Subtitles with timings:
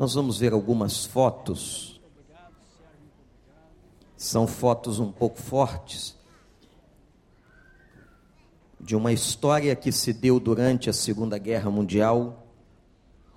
[0.00, 2.00] Nós vamos ver algumas fotos.
[4.16, 6.16] São fotos um pouco fortes
[8.80, 12.46] de uma história que se deu durante a Segunda Guerra Mundial,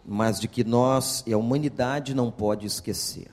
[0.06, 3.30] mas de que nós e a humanidade não pode esquecer.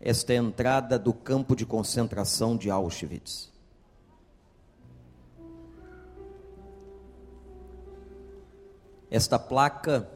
[0.00, 3.52] Esta é a entrada do campo de concentração de Auschwitz.
[9.10, 10.13] Esta placa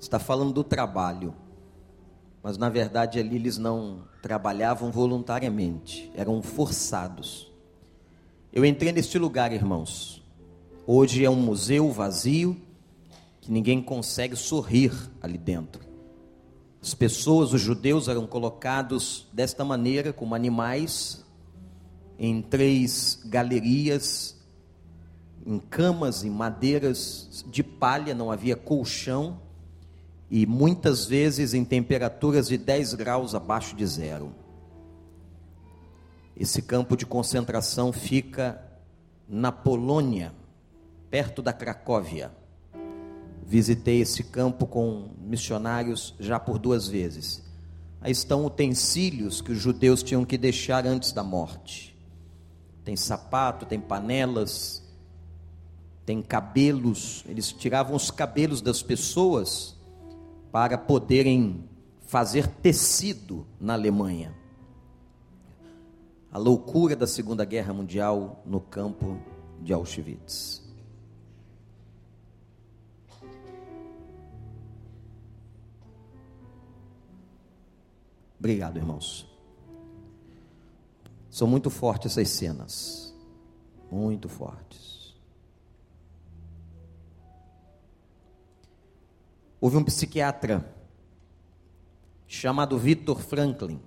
[0.00, 1.34] está falando do trabalho,
[2.42, 7.52] mas na verdade ali eles não trabalhavam voluntariamente, eram forçados.
[8.52, 10.24] Eu entrei neste lugar, irmãos.
[10.86, 12.56] Hoje é um museu vazio
[13.40, 15.82] que ninguém consegue sorrir ali dentro.
[16.80, 21.24] As pessoas, os judeus, eram colocados desta maneira, como animais,
[22.18, 24.36] em três galerias,
[25.44, 29.40] em camas, em madeiras de palha, não havia colchão
[30.30, 34.34] e muitas vezes em temperaturas de 10 graus abaixo de zero.
[36.36, 38.62] Esse campo de concentração fica
[39.26, 40.32] na Polônia,
[41.10, 42.30] perto da Cracóvia.
[43.44, 47.42] Visitei esse campo com missionários já por duas vezes.
[48.00, 51.96] Aí estão utensílios que os judeus tinham que deixar antes da morte.
[52.84, 54.82] Tem sapato, tem panelas,
[56.06, 57.24] tem cabelos.
[57.26, 59.77] Eles tiravam os cabelos das pessoas
[60.50, 61.68] para poderem
[62.00, 64.34] fazer tecido na Alemanha.
[66.30, 69.18] A loucura da Segunda Guerra Mundial no campo
[69.60, 70.62] de Auschwitz.
[78.38, 79.26] Obrigado, irmãos.
[81.28, 83.14] São muito fortes essas cenas.
[83.90, 84.97] Muito fortes.
[89.60, 90.72] Houve um psiquiatra
[92.26, 93.80] chamado Victor Franklin,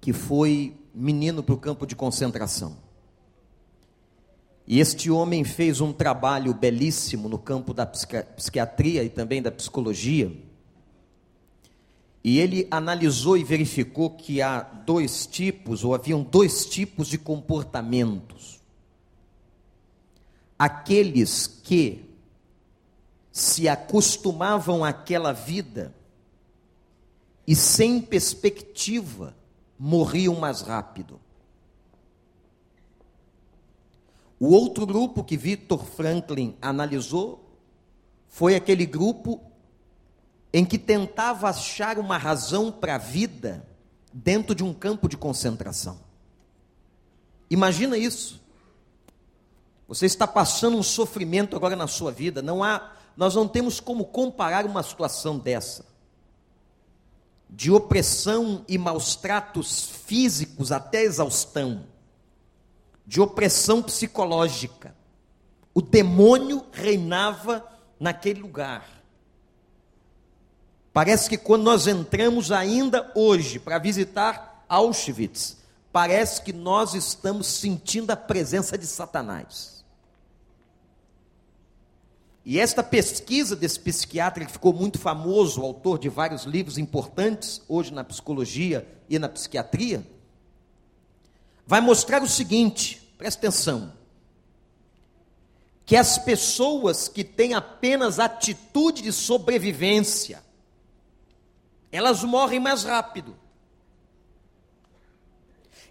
[0.00, 2.76] que foi menino para o campo de concentração.
[4.66, 10.30] E este homem fez um trabalho belíssimo no campo da psiquiatria e também da psicologia.
[12.22, 18.60] E ele analisou e verificou que há dois tipos, ou haviam dois tipos de comportamentos.
[20.58, 22.07] Aqueles que
[23.38, 25.94] se acostumavam àquela vida
[27.46, 29.36] e sem perspectiva
[29.78, 31.20] morriam mais rápido.
[34.40, 37.48] O outro grupo que Victor Franklin analisou
[38.26, 39.40] foi aquele grupo
[40.52, 43.64] em que tentava achar uma razão para a vida
[44.12, 46.00] dentro de um campo de concentração.
[47.48, 48.42] Imagina isso.
[49.86, 54.04] Você está passando um sofrimento agora na sua vida, não há nós não temos como
[54.04, 55.84] comparar uma situação dessa,
[57.50, 61.84] de opressão e maus tratos físicos até exaustão,
[63.04, 64.94] de opressão psicológica.
[65.74, 67.66] O demônio reinava
[67.98, 68.86] naquele lugar.
[70.92, 75.56] Parece que quando nós entramos ainda hoje para visitar Auschwitz,
[75.90, 79.77] parece que nós estamos sentindo a presença de Satanás.
[82.50, 87.92] E esta pesquisa desse psiquiatra, que ficou muito famoso, autor de vários livros importantes, hoje
[87.92, 90.02] na psicologia e na psiquiatria,
[91.66, 93.92] vai mostrar o seguinte: presta atenção.
[95.84, 100.42] Que as pessoas que têm apenas atitude de sobrevivência,
[101.92, 103.36] elas morrem mais rápido.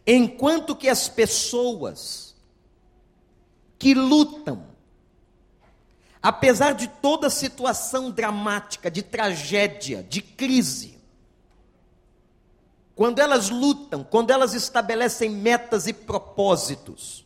[0.07, 2.35] Enquanto que as pessoas
[3.77, 4.66] que lutam,
[6.27, 10.99] apesar de toda situação dramática, de tragédia, de crise,
[12.93, 17.25] quando elas lutam, quando elas estabelecem metas e propósitos,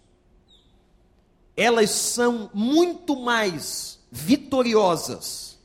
[1.57, 5.57] elas são muito mais vitoriosas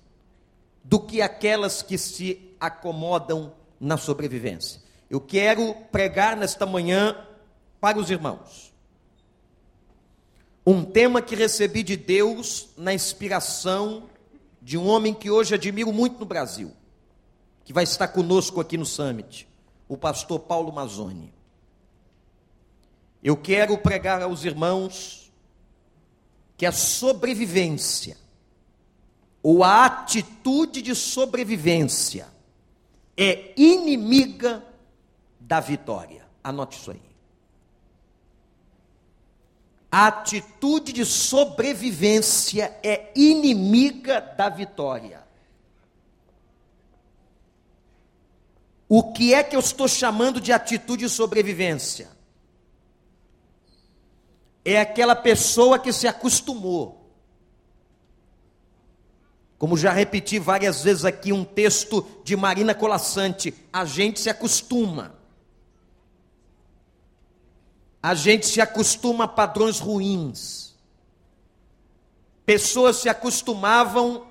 [0.83, 4.81] do que aquelas que se acomodam na sobrevivência.
[5.11, 7.15] Eu quero pregar nesta manhã
[7.83, 8.73] para os irmãos
[10.67, 14.11] um tema que recebi de Deus na inspiração
[14.61, 16.73] de um homem que hoje admiro muito no Brasil,
[17.65, 19.49] que vai estar conosco aqui no Summit,
[19.89, 21.33] o pastor Paulo Mazzoni.
[23.23, 25.33] Eu quero pregar aos irmãos
[26.57, 28.17] que a sobrevivência,
[29.43, 32.27] ou a atitude de sobrevivência,
[33.17, 34.65] é inimiga
[35.39, 36.27] da vitória.
[36.43, 37.06] Anote isso aí.
[39.99, 45.25] A atitude de sobrevivência é inimiga da vitória.
[48.87, 52.11] O que é que eu estou chamando de atitude de sobrevivência?
[54.63, 57.11] É aquela pessoa que se acostumou.
[59.57, 65.16] Como já repeti várias vezes aqui um texto de Marina Colassante, a gente se acostuma.
[68.06, 70.75] A gente se acostuma a padrões ruins.
[72.44, 74.26] Pessoas se acostumavam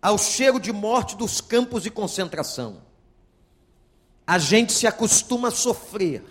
[0.00, 2.80] ao cheiro de morte dos campos de concentração
[4.26, 6.24] a gente se acostuma a sofrer.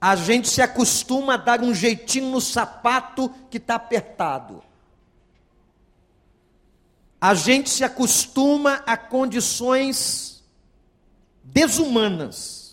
[0.00, 4.62] A gente se acostuma a dar um jeitinho no sapato que está apertado.
[7.20, 10.44] A gente se acostuma a condições
[11.42, 12.63] desumanas.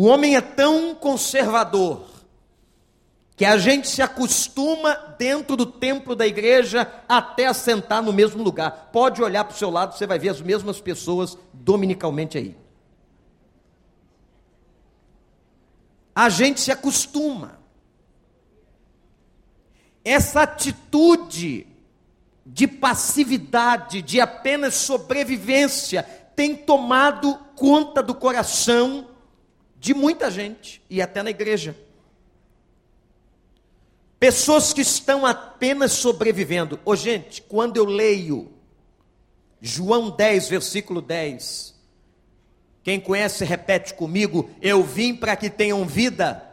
[0.00, 2.06] O homem é tão conservador
[3.36, 8.88] que a gente se acostuma dentro do templo da igreja até assentar no mesmo lugar.
[8.94, 12.56] Pode olhar para o seu lado, você vai ver as mesmas pessoas dominicalmente aí.
[16.14, 17.60] A gente se acostuma.
[20.02, 21.66] Essa atitude
[22.46, 26.02] de passividade, de apenas sobrevivência,
[26.34, 29.09] tem tomado conta do coração
[29.80, 31.74] de muita gente e até na igreja.
[34.18, 36.78] Pessoas que estão apenas sobrevivendo.
[36.84, 38.52] Ô, oh, gente, quando eu leio
[39.62, 41.74] João 10, versículo 10,
[42.84, 46.44] quem conhece, repete comigo: Eu vim para que tenham vida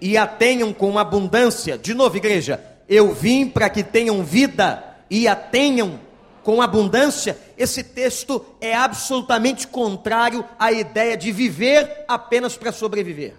[0.00, 1.76] e a tenham com abundância.
[1.76, 5.98] De novo, igreja, eu vim para que tenham vida e a tenham
[6.42, 7.38] com abundância.
[7.56, 13.34] Esse texto é absolutamente contrário à ideia de viver apenas para sobreviver.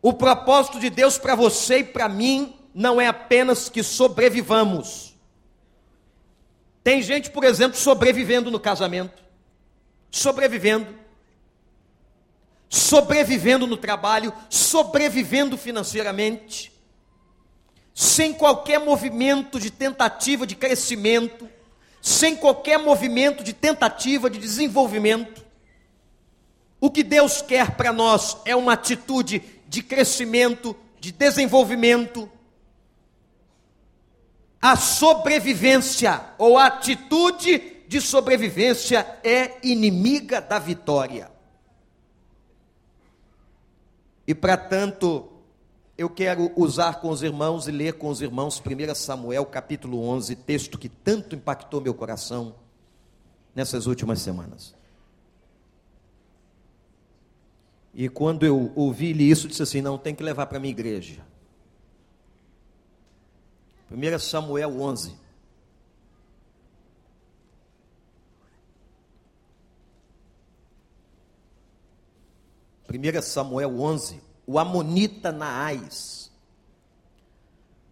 [0.00, 5.14] O propósito de Deus para você e para mim não é apenas que sobrevivamos.
[6.82, 9.22] Tem gente, por exemplo, sobrevivendo no casamento,
[10.10, 10.98] sobrevivendo,
[12.68, 16.71] sobrevivendo no trabalho, sobrevivendo financeiramente,
[17.94, 21.48] sem qualquer movimento de tentativa de crescimento,
[22.00, 25.44] sem qualquer movimento de tentativa de desenvolvimento.
[26.80, 32.28] O que Deus quer para nós é uma atitude de crescimento, de desenvolvimento.
[34.60, 41.30] A sobrevivência ou a atitude de sobrevivência é inimiga da vitória.
[44.26, 45.31] E para tanto,
[45.96, 50.34] eu quero usar com os irmãos e ler com os irmãos 1 Samuel capítulo 11,
[50.36, 52.54] texto que tanto impactou meu coração
[53.54, 54.74] nessas últimas semanas.
[57.94, 61.22] E quando eu ouvi isso, disse assim: não, tem que levar para a minha igreja.
[63.90, 65.14] 1 Samuel 11.
[72.86, 76.30] Primeira Samuel 11, o amonita Naás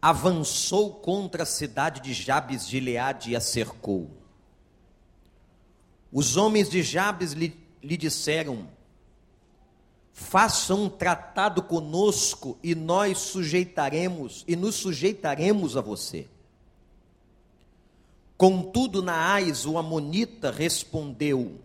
[0.02, 4.11] avançou contra a cidade de Jabes de Gileade e a cercou.
[6.12, 8.69] Os homens de Jabes lhe, lhe disseram:
[10.12, 16.26] faça um tratado conosco e nós sujeitaremos e nos sujeitaremos a você.
[18.37, 21.61] Contudo, Naás, o amonita, respondeu: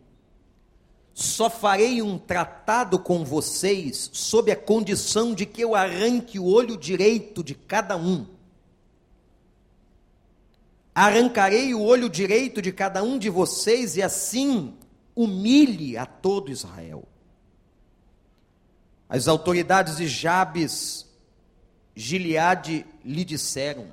[1.16, 6.76] Só farei um tratado com vocês sob a condição de que eu arranque o olho
[6.76, 8.28] direito de cada um.
[10.94, 14.74] Arrancarei o olho direito de cada um de vocês e assim
[15.16, 17.08] humilhe a todo Israel.
[19.08, 21.08] As autoridades de Jabes,
[21.96, 23.88] Gileade, lhe disseram: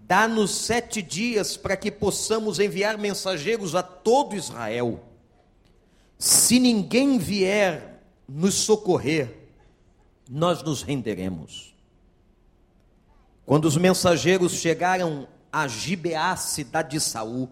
[0.00, 5.04] Dá-nos sete dias para que possamos enviar mensageiros a todo Israel.
[6.18, 9.50] Se ninguém vier nos socorrer,
[10.28, 11.74] nós nos renderemos.
[13.46, 17.48] Quando os mensageiros chegaram a Gibeá, cidade de Saul,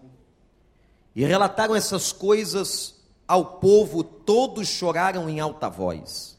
[1.15, 2.95] e relataram essas coisas
[3.27, 6.37] ao povo, todos choraram em alta voz.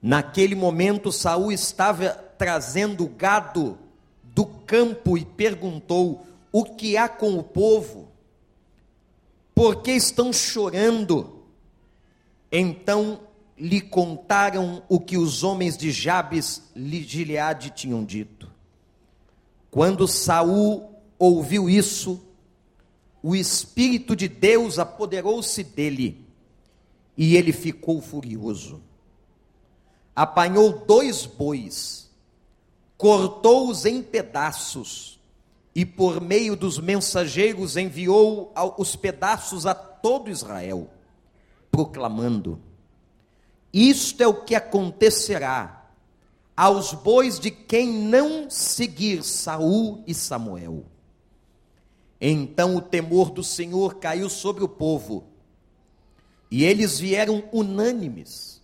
[0.00, 3.78] Naquele momento, Saul estava trazendo gado
[4.22, 8.07] do campo e perguntou: O que há com o povo?
[9.58, 11.42] Por que estão chorando?
[12.52, 13.22] Então
[13.58, 18.48] lhe contaram o que os homens de Jabes de Gileade tinham dito.
[19.68, 22.22] Quando Saul ouviu isso,
[23.20, 26.24] o Espírito de Deus apoderou-se dele
[27.16, 28.80] E ele ficou furioso.
[30.14, 32.08] Apanhou dois bois,
[32.96, 35.17] cortou-os em pedaços
[35.78, 40.90] e, por meio dos mensageiros, enviou os pedaços a todo Israel,
[41.70, 42.60] proclamando:
[43.72, 45.88] Isto é o que acontecerá
[46.56, 50.84] aos bois de quem não seguir Saul e Samuel.
[52.20, 55.28] Então o temor do Senhor caiu sobre o povo,
[56.50, 58.60] e eles vieram unânimes.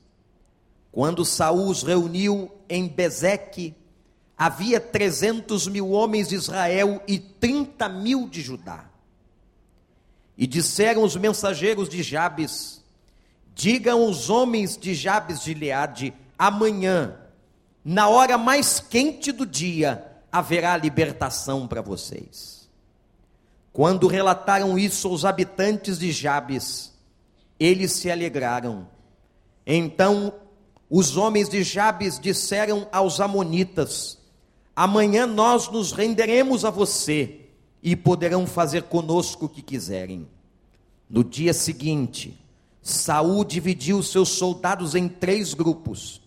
[0.91, 3.73] Quando Saul os reuniu em Bezeque,
[4.37, 8.87] havia trezentos mil homens de Israel e trinta mil de Judá.
[10.37, 12.83] E disseram os mensageiros de Jabes:
[13.55, 17.17] Digam os homens de Jabes de Leade: amanhã,
[17.85, 22.69] na hora mais quente do dia, haverá libertação para vocês.
[23.73, 26.93] Quando relataram isso aos habitantes de Jabes,
[27.59, 28.89] eles se alegraram.
[29.67, 30.33] Então
[30.91, 34.19] os homens de Jabes disseram aos amonitas:
[34.77, 37.41] Amanhã nós nos renderemos a você
[37.83, 40.27] e poderão fazer conosco o que quiserem.
[41.09, 42.37] No dia seguinte,
[42.83, 46.21] Saul dividiu seus soldados em três grupos.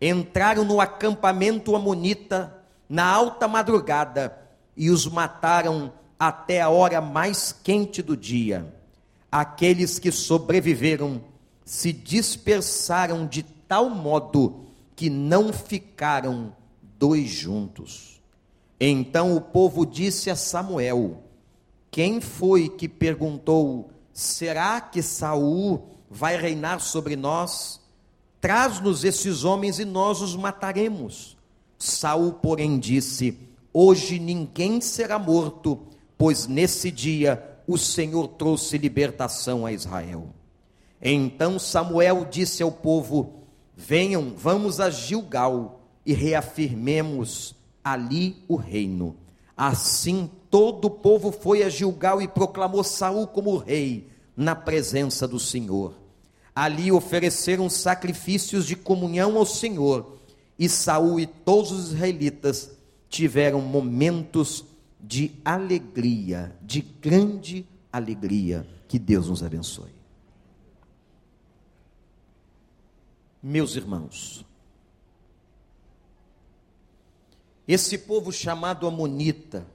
[0.00, 2.54] Entraram no acampamento amonita
[2.88, 4.36] na alta madrugada
[4.76, 8.74] e os mataram até a hora mais quente do dia.
[9.32, 11.22] Aqueles que sobreviveram
[11.64, 16.52] se dispersaram de tal modo que não ficaram
[17.04, 18.22] dois juntos.
[18.80, 21.22] Então o povo disse a Samuel:
[21.90, 27.78] Quem foi que perguntou: Será que Saul vai reinar sobre nós?
[28.40, 31.36] Traz-nos esses homens e nós os mataremos.
[31.78, 33.38] Saul, porém, disse:
[33.70, 40.28] Hoje ninguém será morto, pois nesse dia o Senhor trouxe libertação a Israel.
[41.02, 43.40] Então Samuel disse ao povo:
[43.76, 45.73] Venham, vamos a Gilgal
[46.04, 49.16] e reafirmemos ali o reino.
[49.56, 55.38] Assim todo o povo foi a Gilgal e proclamou Saul como rei na presença do
[55.38, 55.94] Senhor.
[56.54, 60.18] Ali ofereceram sacrifícios de comunhão ao Senhor,
[60.58, 62.70] e Saul e todos os israelitas
[63.08, 64.64] tiveram momentos
[65.00, 68.66] de alegria, de grande alegria.
[68.86, 69.92] Que Deus nos abençoe.
[73.42, 74.46] Meus irmãos,
[77.66, 79.66] Esse povo chamado Amonita.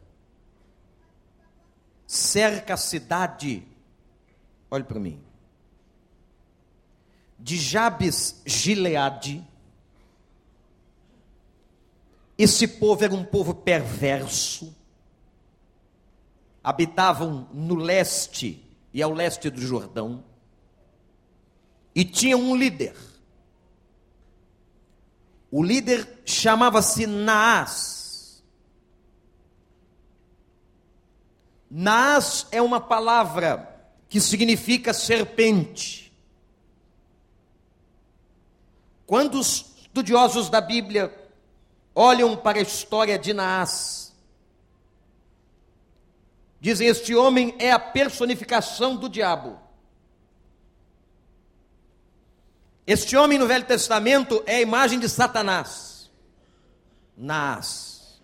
[2.06, 3.64] Cerca a cidade,
[4.70, 5.22] olhe para mim,
[7.38, 9.46] de Jabes Gileade.
[12.38, 14.76] Esse povo era um povo perverso,
[16.64, 20.24] habitavam no leste e ao leste do Jordão,
[21.94, 22.96] e tinham um líder
[25.52, 28.44] o líder chamava-se Naás.
[31.70, 33.68] Naás é uma palavra
[34.08, 36.12] que significa serpente.
[39.06, 41.14] Quando os estudiosos da Bíblia
[41.96, 44.16] olham para a história de Naás,
[46.60, 49.69] dizem: Este homem é a personificação do diabo.
[52.90, 56.10] Este homem no Velho Testamento é a imagem de Satanás.
[57.16, 58.20] Nas.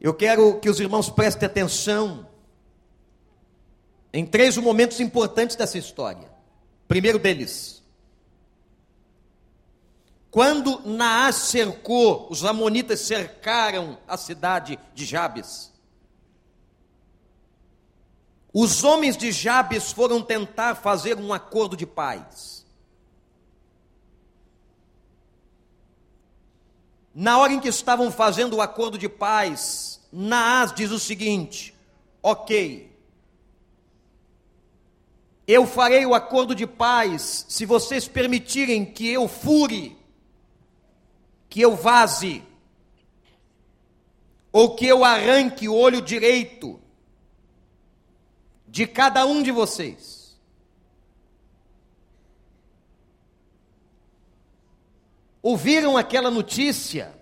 [0.00, 2.26] Eu quero que os irmãos prestem atenção
[4.14, 6.32] em três momentos importantes dessa história.
[6.88, 7.82] Primeiro deles,
[10.30, 15.70] quando Naás cercou, os amonitas cercaram a cidade de Jabes.
[18.52, 22.66] Os homens de Jabes foram tentar fazer um acordo de paz.
[27.14, 31.74] Na hora em que estavam fazendo o acordo de paz, Naás diz o seguinte:
[32.22, 32.90] Ok,
[35.46, 39.98] eu farei o acordo de paz se vocês permitirem que eu fure,
[41.50, 42.42] que eu vaze,
[44.50, 46.80] ou que eu arranque o olho direito
[48.68, 50.38] de cada um de vocês.
[55.42, 57.14] Ouviram aquela notícia,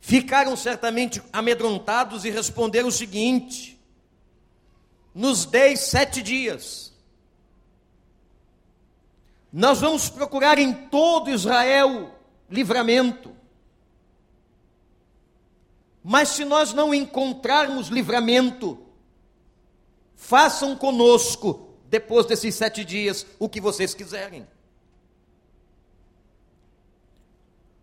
[0.00, 3.78] ficaram certamente amedrontados e responderam o seguinte:
[5.14, 6.94] nos dei sete dias.
[9.52, 12.14] Nós vamos procurar em todo Israel
[12.48, 13.35] livramento.
[16.08, 18.86] Mas se nós não encontrarmos livramento,
[20.16, 24.46] Façam conosco, depois desses sete dias, o que vocês quiserem.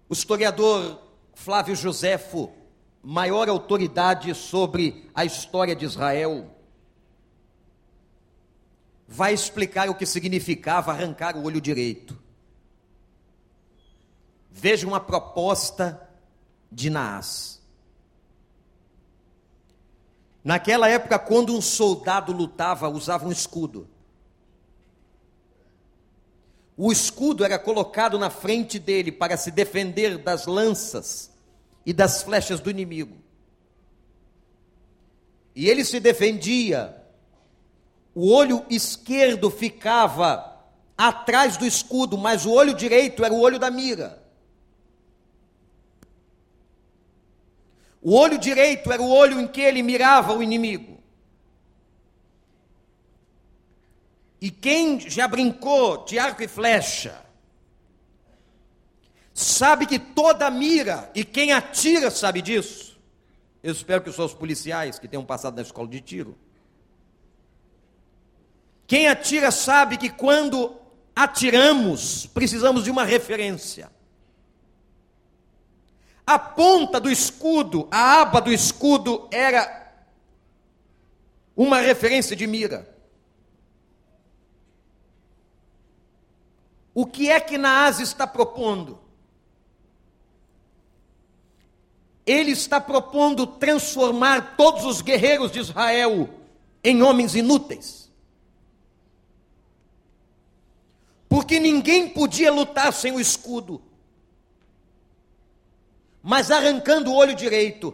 [0.10, 1.00] O historiador
[1.36, 2.51] Flávio Joséfo,
[3.01, 6.53] maior autoridade sobre a história de Israel,
[9.08, 12.20] vai explicar o que significava arrancar o olho direito.
[14.51, 16.10] Veja uma proposta
[16.72, 17.62] de Naás.
[20.44, 23.88] Naquela época, quando um soldado lutava, usava um escudo.
[26.76, 31.32] O escudo era colocado na frente dele para se defender das lanças
[31.86, 33.16] e das flechas do inimigo.
[35.56, 37.00] E ele se defendia,
[38.16, 40.52] o olho esquerdo ficava
[40.98, 44.23] atrás do escudo, mas o olho direito era o olho da mira.
[48.04, 51.02] O olho direito era o olho em que ele mirava o inimigo.
[54.42, 57.24] E quem já brincou de arco e flecha,
[59.34, 63.00] sabe que toda mira, e quem atira sabe disso.
[63.64, 66.38] Eu espero que os seus policiais que tenham passado na escola de tiro.
[68.86, 70.76] Quem atira sabe que quando
[71.16, 73.90] atiramos, precisamos de uma referência.
[76.25, 79.94] A ponta do escudo, a aba do escudo era
[81.56, 82.89] uma referência de mira.
[86.94, 89.00] O que é que Naás está propondo?
[92.25, 96.30] Ele está propondo transformar todos os guerreiros de Israel
[96.82, 98.10] em homens inúteis.
[101.27, 103.82] Porque ninguém podia lutar sem o escudo
[106.24, 107.94] mas arrancando o olho direito.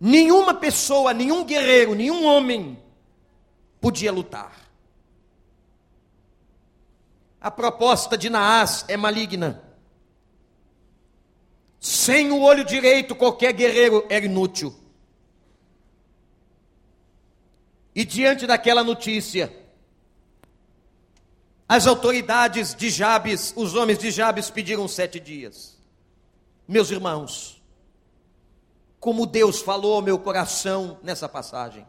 [0.00, 2.82] Nenhuma pessoa, nenhum guerreiro, nenhum homem
[3.78, 4.58] podia lutar.
[7.38, 9.62] A proposta de Naás é maligna.
[11.78, 14.74] Sem o olho direito, qualquer guerreiro era inútil.
[17.94, 19.54] E diante daquela notícia,
[21.68, 25.79] as autoridades de Jabes, os homens de Jabes pediram sete dias.
[26.70, 27.60] Meus irmãos,
[29.00, 31.84] como Deus falou ao meu coração nessa passagem.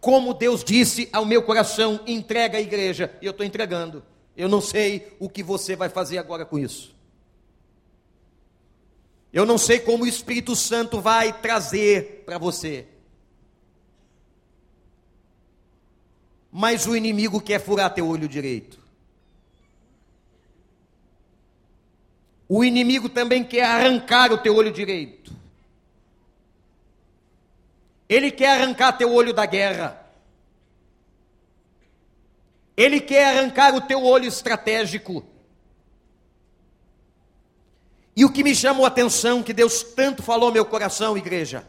[0.00, 4.02] Como Deus disse ao meu coração, entrega a igreja, e eu estou entregando.
[4.36, 6.92] Eu não sei o que você vai fazer agora com isso.
[9.32, 12.88] Eu não sei como o Espírito Santo vai trazer para você.
[16.50, 18.80] Mas o inimigo quer furar teu olho direito.
[22.52, 25.32] O inimigo também quer arrancar o teu olho direito.
[28.08, 30.04] Ele quer arrancar teu olho da guerra.
[32.76, 35.24] Ele quer arrancar o teu olho estratégico.
[38.16, 41.64] E o que me chamou a atenção, que Deus tanto falou ao meu coração, igreja.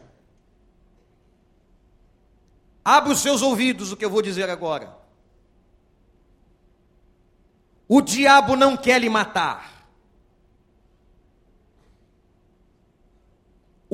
[2.84, 4.98] Abra os seus ouvidos o que eu vou dizer agora.
[7.86, 9.71] O diabo não quer lhe matar.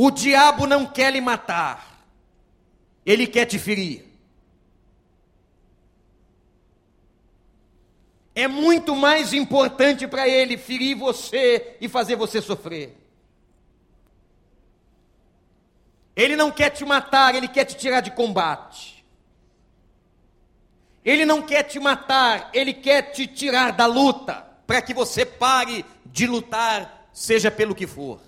[0.00, 2.06] O diabo não quer lhe matar,
[3.04, 4.04] ele quer te ferir.
[8.32, 12.96] É muito mais importante para ele ferir você e fazer você sofrer.
[16.14, 19.04] Ele não quer te matar, ele quer te tirar de combate.
[21.04, 25.84] Ele não quer te matar, ele quer te tirar da luta, para que você pare
[26.06, 28.27] de lutar, seja pelo que for.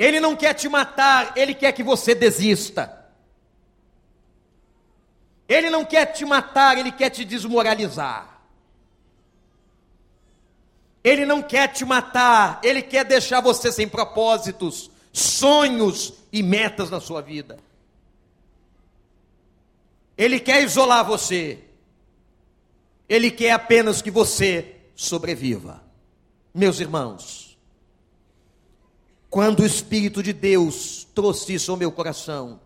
[0.00, 3.04] Ele não quer te matar, ele quer que você desista.
[5.46, 8.40] Ele não quer te matar, ele quer te desmoralizar.
[11.04, 16.98] Ele não quer te matar, ele quer deixar você sem propósitos, sonhos e metas na
[16.98, 17.58] sua vida.
[20.16, 21.62] Ele quer isolar você.
[23.06, 25.82] Ele quer apenas que você sobreviva.
[26.54, 27.49] Meus irmãos,
[29.30, 32.60] quando o Espírito de Deus trouxe isso ao meu coração,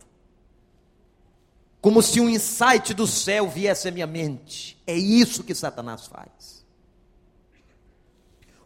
[1.81, 4.83] como se um insight do céu viesse à minha mente.
[4.87, 6.65] É isso que Satanás faz.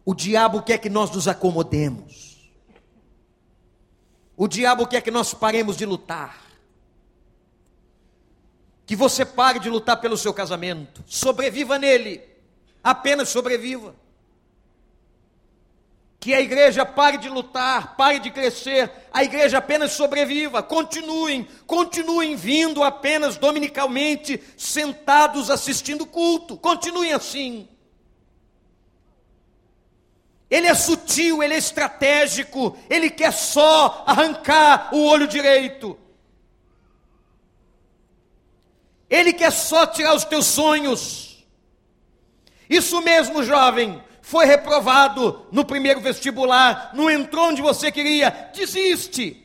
[0.05, 2.49] O diabo quer que nós nos acomodemos.
[4.37, 6.41] O diabo quer que nós paremos de lutar.
[8.87, 11.03] Que você pare de lutar pelo seu casamento.
[11.05, 12.23] Sobreviva nele.
[12.83, 13.97] Apenas sobreviva.
[16.21, 22.35] Que a igreja pare de lutar, pare de crescer, a igreja apenas sobreviva, continuem, continuem
[22.35, 27.69] vindo apenas dominicalmente, sentados assistindo culto, continuem assim.
[30.51, 35.97] Ele é sutil, ele é estratégico, ele quer só arrancar o olho direito.
[39.09, 41.47] Ele quer só tirar os teus sonhos.
[42.69, 49.43] Isso mesmo, jovem foi reprovado no primeiro vestibular, não entrou onde você queria, desiste.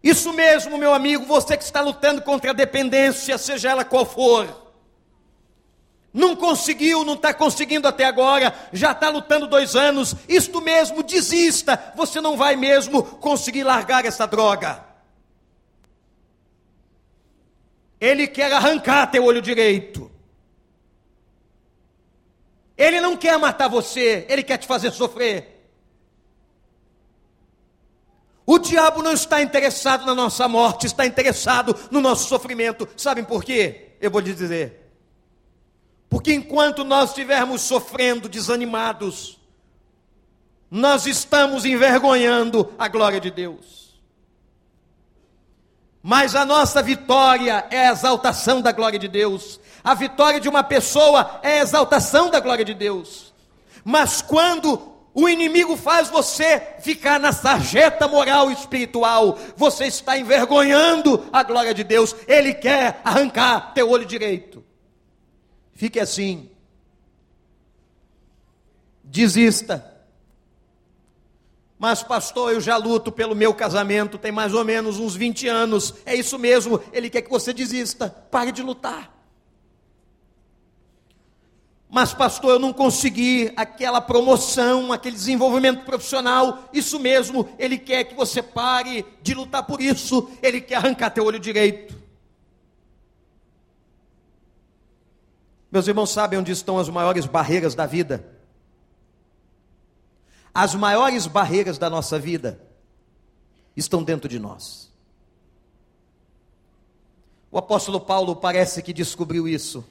[0.00, 4.72] Isso mesmo, meu amigo, você que está lutando contra a dependência, seja ela qual for.
[6.14, 11.92] Não conseguiu, não está conseguindo até agora, já está lutando dois anos, isto mesmo, desista,
[11.96, 14.84] você não vai mesmo conseguir largar essa droga.
[18.00, 20.11] Ele quer arrancar teu olho direito.
[22.82, 25.64] Ele não quer matar você, ele quer te fazer sofrer.
[28.44, 32.88] O diabo não está interessado na nossa morte, está interessado no nosso sofrimento.
[32.96, 33.92] Sabem por quê?
[34.00, 34.90] Eu vou lhe dizer.
[36.10, 39.38] Porque enquanto nós estivermos sofrendo, desanimados,
[40.68, 43.96] nós estamos envergonhando a glória de Deus.
[46.02, 49.60] Mas a nossa vitória é a exaltação da glória de Deus.
[49.84, 53.32] A vitória de uma pessoa é a exaltação da glória de Deus.
[53.84, 61.26] Mas quando o inimigo faz você ficar na sarjeta moral e espiritual, você está envergonhando
[61.32, 62.14] a glória de Deus.
[62.26, 64.64] Ele quer arrancar teu olho direito.
[65.74, 66.48] Fique assim.
[69.02, 69.92] Desista.
[71.78, 75.92] Mas, pastor, eu já luto pelo meu casamento, tem mais ou menos uns 20 anos.
[76.06, 78.08] É isso mesmo, ele quer que você desista.
[78.30, 79.11] Pare de lutar.
[81.94, 86.70] Mas, pastor, eu não consegui aquela promoção, aquele desenvolvimento profissional.
[86.72, 90.30] Isso mesmo, ele quer que você pare de lutar por isso.
[90.42, 91.94] Ele quer arrancar teu olho direito.
[95.70, 98.26] Meus irmãos sabem onde estão as maiores barreiras da vida?
[100.54, 102.58] As maiores barreiras da nossa vida
[103.76, 104.90] estão dentro de nós.
[107.50, 109.84] O apóstolo Paulo parece que descobriu isso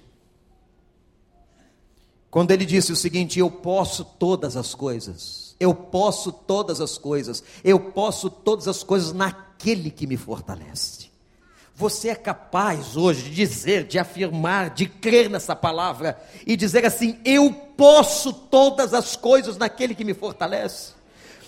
[2.32, 7.44] quando ele disse o seguinte: Eu posso todas as coisas, eu posso todas as coisas,
[7.62, 11.12] eu posso todas as coisas naquele que me fortalece.
[11.76, 16.18] Você é capaz hoje de dizer, de afirmar, de crer nessa palavra
[16.48, 20.94] e dizer assim: Eu posso todas as coisas naquele que me fortalece.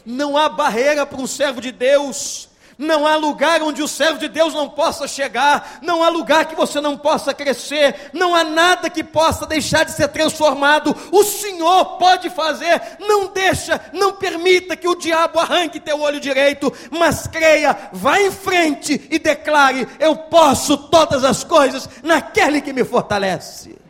[0.06, 4.28] Não há barreira para um servo de Deus não há lugar onde o servo de
[4.28, 8.90] Deus não possa chegar, não há lugar que você não possa crescer, não há nada
[8.90, 10.96] que possa deixar de ser transformado.
[11.12, 16.72] O Senhor pode fazer, não deixa, não permita que o diabo arranque teu olho direito,
[16.90, 22.84] mas creia, vá em frente e declare: Eu posso todas as coisas naquele que me
[22.84, 23.83] fortalece.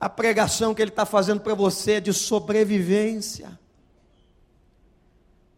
[0.00, 3.58] A pregação que ele está fazendo para você é de sobrevivência.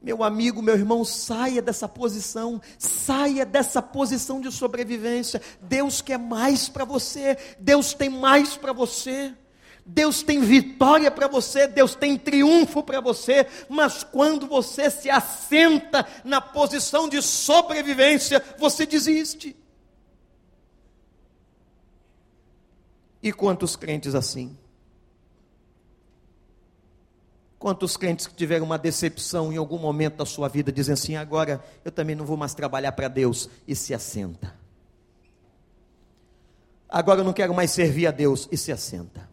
[0.03, 5.43] Meu amigo, meu irmão, saia dessa posição, saia dessa posição de sobrevivência.
[5.61, 9.35] Deus quer mais para você, Deus tem mais para você.
[9.85, 16.07] Deus tem vitória para você, Deus tem triunfo para você, mas quando você se assenta
[16.23, 19.57] na posição de sobrevivência, você desiste.
[23.23, 24.57] E quantos crentes assim?
[27.59, 31.63] Quantos crentes que tiveram uma decepção em algum momento da sua vida dizem assim: agora
[31.85, 34.59] eu também não vou mais trabalhar para Deus e se assenta.
[36.89, 39.29] Agora eu não quero mais servir a Deus e se assenta.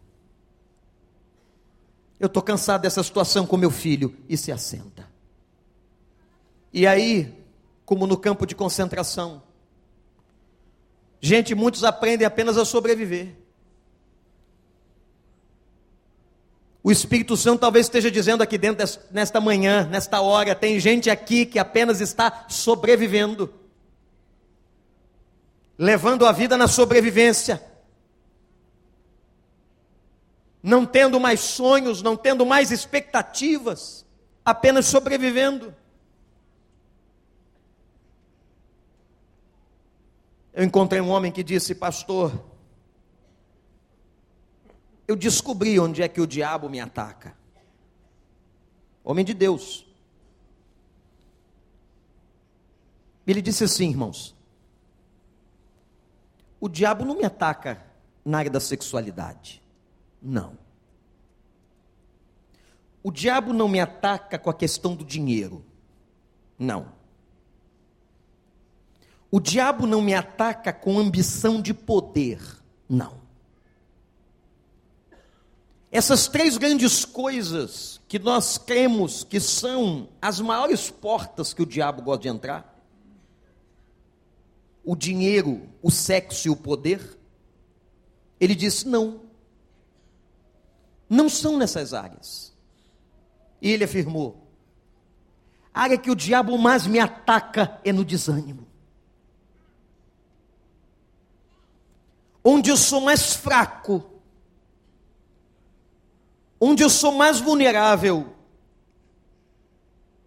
[2.20, 5.08] Eu estou cansado dessa situação com meu filho e se assenta.
[6.72, 7.34] E aí,
[7.86, 9.42] como no campo de concentração,
[11.20, 13.47] gente, muitos aprendem apenas a sobreviver.
[16.88, 21.44] O Espírito Santo talvez esteja dizendo aqui dentro, nesta manhã, nesta hora, tem gente aqui
[21.44, 23.52] que apenas está sobrevivendo,
[25.76, 27.62] levando a vida na sobrevivência,
[30.62, 34.06] não tendo mais sonhos, não tendo mais expectativas,
[34.42, 35.76] apenas sobrevivendo.
[40.54, 42.32] Eu encontrei um homem que disse, pastor,
[45.08, 47.34] eu descobri onde é que o diabo me ataca.
[49.02, 49.86] Homem de Deus.
[53.26, 54.36] Ele disse assim, irmãos:
[56.60, 57.82] o diabo não me ataca
[58.22, 59.62] na área da sexualidade.
[60.20, 60.58] Não.
[63.02, 65.64] O diabo não me ataca com a questão do dinheiro.
[66.58, 66.92] Não.
[69.30, 72.40] O diabo não me ataca com ambição de poder.
[72.88, 73.17] Não.
[75.90, 82.02] Essas três grandes coisas que nós cremos que são as maiores portas que o diabo
[82.02, 82.78] gosta de entrar:
[84.84, 87.18] o dinheiro, o sexo e o poder.
[88.38, 89.22] Ele disse: não.
[91.08, 92.52] Não são nessas áreas.
[93.62, 94.46] E ele afirmou:
[95.72, 98.66] a área que o diabo mais me ataca é no desânimo.
[102.44, 104.17] Onde eu sou mais fraco,
[106.60, 108.34] onde eu sou mais vulnerável,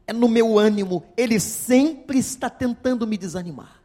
[0.07, 1.03] é no meu ânimo.
[1.15, 3.81] Ele sempre está tentando me desanimar.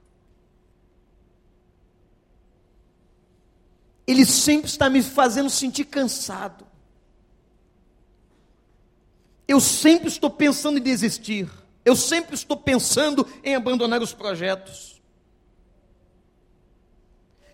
[4.07, 6.67] Ele sempre está me fazendo sentir cansado.
[9.49, 11.49] Eu sempre estou pensando em desistir.
[11.85, 15.01] Eu sempre estou pensando em abandonar os projetos.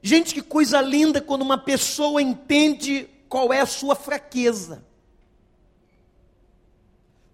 [0.03, 4.85] Gente, que coisa linda quando uma pessoa entende qual é a sua fraqueza.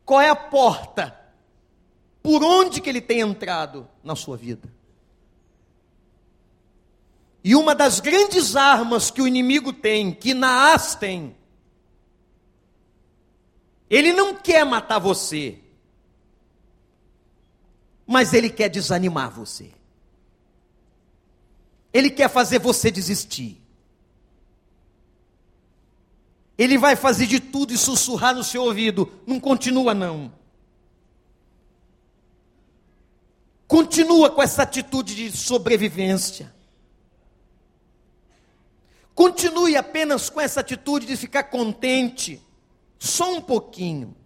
[0.05, 1.19] Qual é a porta?
[2.23, 4.73] Por onde que ele tem entrado na sua vida?
[7.43, 11.37] E uma das grandes armas que o inimigo tem, que Naás tem,
[13.91, 15.59] ele não quer matar você,
[18.07, 19.73] mas ele quer desanimar você.
[21.93, 23.67] Ele quer fazer você desistir.
[26.59, 30.33] Ele vai fazer de tudo e sussurrar no seu ouvido: não continua, não.
[33.68, 36.53] Continua com essa atitude de sobrevivência.
[39.14, 42.42] Continue apenas com essa atitude de ficar contente
[42.99, 44.16] só um pouquinho.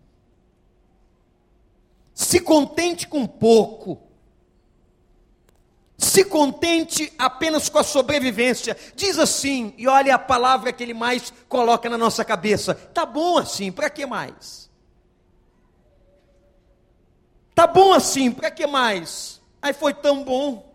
[2.14, 4.01] Se contente com pouco.
[6.02, 8.76] Se contente apenas com a sobrevivência.
[8.96, 12.74] Diz assim, e olha a palavra que ele mais coloca na nossa cabeça.
[12.74, 14.68] Tá bom assim, para que mais?
[17.54, 19.40] Tá bom assim, para que mais?
[19.62, 20.74] Aí foi tão bom.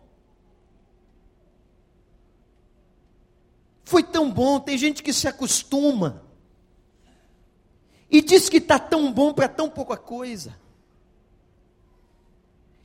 [3.83, 6.23] Foi tão bom, tem gente que se acostuma.
[8.09, 10.57] E diz que está tão bom para tão pouca coisa.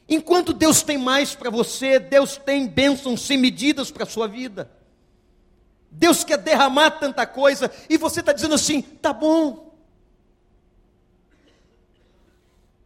[0.08, 4.70] Enquanto Deus tem mais para você, Deus tem bênçãos sem medidas para a sua vida.
[5.90, 9.72] Deus quer derramar tanta coisa e você está dizendo assim: tá bom.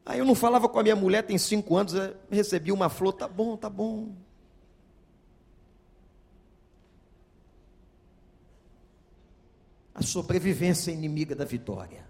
[0.05, 1.93] Aí eu não falava com a minha mulher tem cinco anos,
[2.31, 4.15] recebi uma flor, tá bom, tá bom.
[9.93, 12.07] A sobrevivência é inimiga da vitória.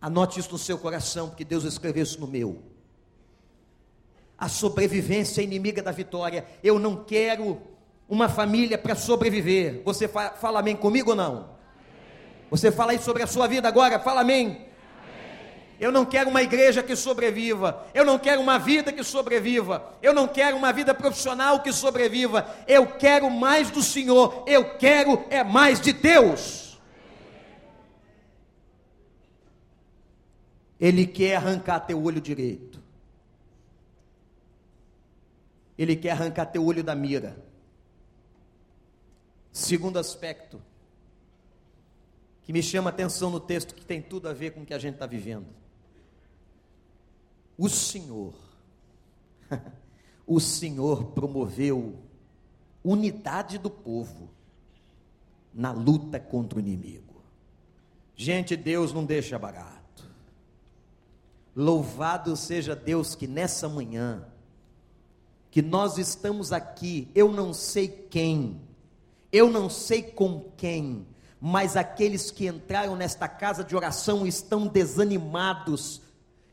[0.00, 2.62] Anote isso no seu coração, porque Deus escreveu isso no meu.
[4.38, 6.44] A sobrevivência é inimiga da vitória.
[6.62, 7.60] Eu não quero
[8.08, 9.82] uma família para sobreviver.
[9.84, 11.54] Você fa fala amém comigo ou não?
[12.50, 13.98] Você fala aí sobre a sua vida agora?
[13.98, 14.66] Fala amém.
[15.80, 17.84] Eu não quero uma igreja que sobreviva.
[17.92, 19.96] Eu não quero uma vida que sobreviva.
[20.00, 22.46] Eu não quero uma vida profissional que sobreviva.
[22.68, 24.44] Eu quero mais do Senhor.
[24.46, 26.78] Eu quero é mais de Deus.
[30.78, 32.83] Ele quer arrancar teu olho direito.
[35.76, 37.36] Ele quer arrancar teu olho da mira.
[39.52, 40.60] Segundo aspecto,
[42.42, 44.78] que me chama atenção no texto, que tem tudo a ver com o que a
[44.78, 45.46] gente está vivendo.
[47.56, 48.34] O Senhor,
[50.26, 51.98] o Senhor promoveu
[52.82, 54.28] unidade do povo
[55.54, 57.22] na luta contra o inimigo.
[58.16, 60.04] Gente, Deus não deixa barato.
[61.56, 64.26] Louvado seja Deus que nessa manhã,
[65.54, 68.60] que nós estamos aqui, eu não sei quem,
[69.30, 71.06] eu não sei com quem,
[71.40, 76.02] mas aqueles que entraram nesta casa de oração estão desanimados,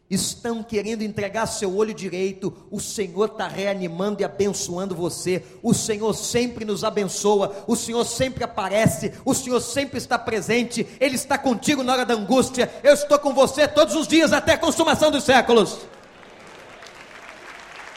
[0.08, 5.44] estão querendo entregar seu olho direito, o Senhor está reanimando e abençoando você.
[5.64, 11.16] O Senhor sempre nos abençoa, o Senhor sempre aparece, o Senhor sempre está presente, Ele
[11.16, 12.72] está contigo na hora da angústia.
[12.84, 15.80] Eu estou com você todos os dias até a consumação dos séculos.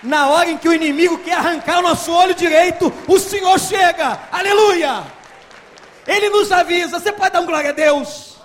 [0.04, 4.20] Na hora em que o inimigo quer arrancar o nosso olho direito, o Senhor chega,
[4.30, 5.02] aleluia!
[6.06, 8.36] Ele nos avisa, você pode dar um glória a Deus?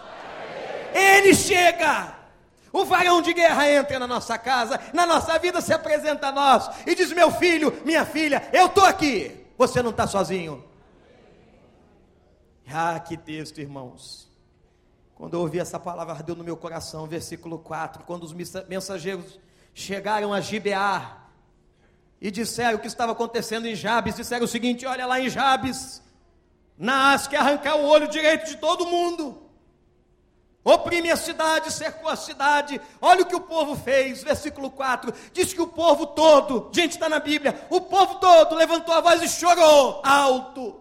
[0.93, 2.15] Ele chega.
[2.71, 6.69] O varão de guerra entra na nossa casa, na nossa vida se apresenta a nós
[6.85, 9.45] e diz: Meu filho, minha filha, eu estou aqui.
[9.57, 10.63] Você não está sozinho.
[12.71, 14.29] Ah, que texto, irmãos.
[15.15, 18.03] Quando eu ouvi essa palavra, ardeu no meu coração, versículo 4.
[18.05, 19.39] Quando os mensageiros
[19.73, 21.18] chegaram a Gibear
[22.21, 26.01] e disseram o que estava acontecendo em Jabes, disseram o seguinte: Olha lá em Jabes,
[26.77, 29.49] Naas quer arrancar o olho direito de todo mundo
[30.63, 32.79] oprime a cidade, cercou a cidade.
[33.01, 35.13] Olha o que o povo fez, versículo 4.
[35.33, 39.21] Diz que o povo todo, gente está na Bíblia, o povo todo levantou a voz
[39.21, 40.79] e chorou alto.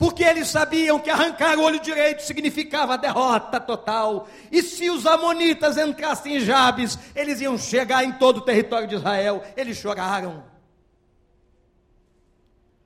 [0.00, 4.26] Porque eles sabiam que arrancar o olho direito significava derrota total.
[4.50, 8.94] E se os amonitas entrassem em Jabes, eles iam chegar em todo o território de
[8.94, 9.44] Israel.
[9.54, 10.42] Eles choraram.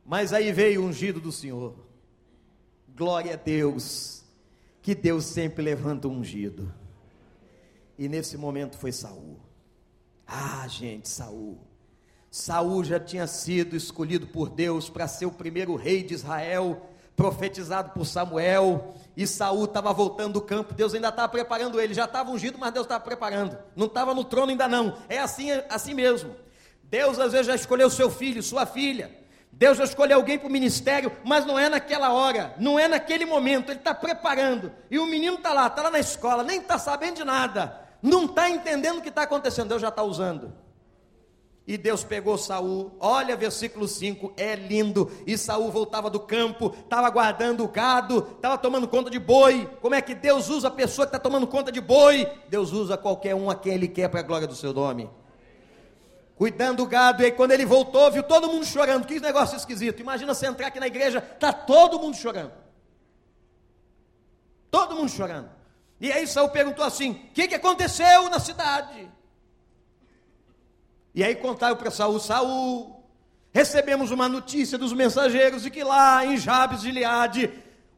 [0.04, 1.76] Mas aí veio o ungido do Senhor.
[2.96, 4.24] Glória a Deus
[4.82, 6.74] que Deus sempre levanta um ungido.
[7.96, 9.38] E nesse momento foi Saul.
[10.26, 11.60] Ah, gente, Saul.
[12.28, 17.90] Saul já tinha sido escolhido por Deus para ser o primeiro rei de Israel, profetizado
[17.90, 22.30] por Samuel, e Saul estava voltando do campo, Deus ainda estava preparando ele, já estava
[22.30, 23.56] ungido, mas Deus estava preparando.
[23.76, 24.96] Não estava no trono ainda não.
[25.08, 26.34] É assim, assim mesmo.
[26.84, 29.24] Deus às vezes já escolheu seu filho, sua filha.
[29.56, 33.24] Deus vai escolher alguém para o ministério, mas não é naquela hora, não é naquele
[33.24, 34.72] momento, Ele está preparando.
[34.90, 38.24] E o menino está lá, está lá na escola, nem está sabendo de nada, não
[38.24, 40.52] está entendendo o que está acontecendo, Deus já está usando.
[41.66, 45.10] E Deus pegou Saul, olha versículo 5, é lindo.
[45.26, 49.66] E Saul voltava do campo, estava guardando o gado, estava tomando conta de boi.
[49.80, 52.30] Como é que Deus usa a pessoa que está tomando conta de boi?
[52.48, 55.08] Deus usa qualquer um a quem Ele quer para a glória do seu nome
[56.36, 59.06] cuidando do gado, e aí quando ele voltou, viu todo mundo chorando.
[59.06, 60.00] Que negócio esquisito.
[60.00, 62.52] Imagina você entrar aqui na igreja, tá todo mundo chorando.
[64.70, 65.48] Todo mundo chorando.
[66.00, 69.08] E aí Saul perguntou assim: o que, que aconteceu na cidade?
[71.14, 73.04] E aí contaram para Saul, Saul,
[73.52, 77.50] recebemos uma notícia dos mensageiros de que lá em Jabes de Gileade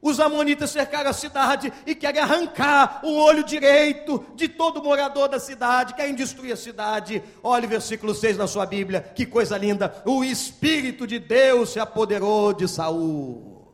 [0.02, 5.40] os amonitas cercaram a cidade e querem arrancar o olho direito de todo morador da
[5.40, 7.22] cidade, querem destruir a cidade.
[7.42, 10.02] Olha o versículo 6 na sua Bíblia, que coisa linda.
[10.04, 13.72] O Espírito de Deus se apoderou de Saul.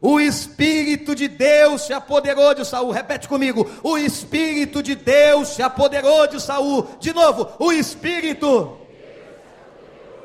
[0.00, 2.90] O Espírito de Deus se apoderou de Saul.
[2.90, 3.68] Repete comigo.
[3.82, 6.86] O Espírito de Deus se apoderou de Saul.
[7.00, 8.78] De novo, o Espírito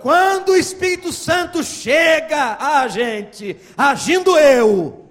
[0.01, 5.05] quando o Espírito Santo chega a gente, agindo eu,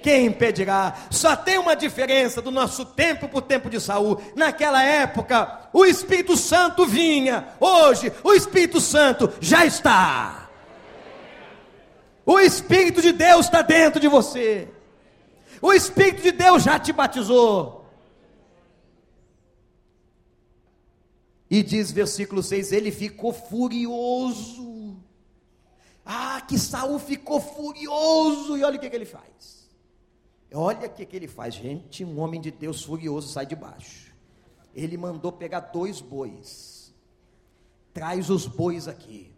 [0.00, 0.94] quem impedirá?
[1.10, 4.22] Só tem uma diferença do nosso tempo para o tempo de Saul.
[4.36, 7.48] Naquela época, o Espírito Santo vinha.
[7.58, 10.45] Hoje, o Espírito Santo já está.
[12.26, 14.68] O Espírito de Deus está dentro de você.
[15.62, 17.86] O Espírito de Deus já te batizou.
[21.48, 24.96] E diz versículo 6: ele ficou furioso.
[26.04, 28.56] Ah, que Saul ficou furioso.
[28.56, 29.68] E olha o que, que ele faz.
[30.52, 32.04] Olha o que, que ele faz, gente.
[32.04, 34.12] Um homem de Deus furioso sai de baixo.
[34.74, 36.92] Ele mandou pegar dois bois.
[37.94, 39.35] Traz os bois aqui.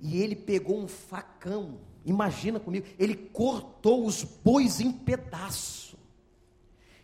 [0.00, 1.78] E ele pegou um facão.
[2.04, 2.86] Imagina comigo.
[2.98, 5.98] Ele cortou os bois em pedaço.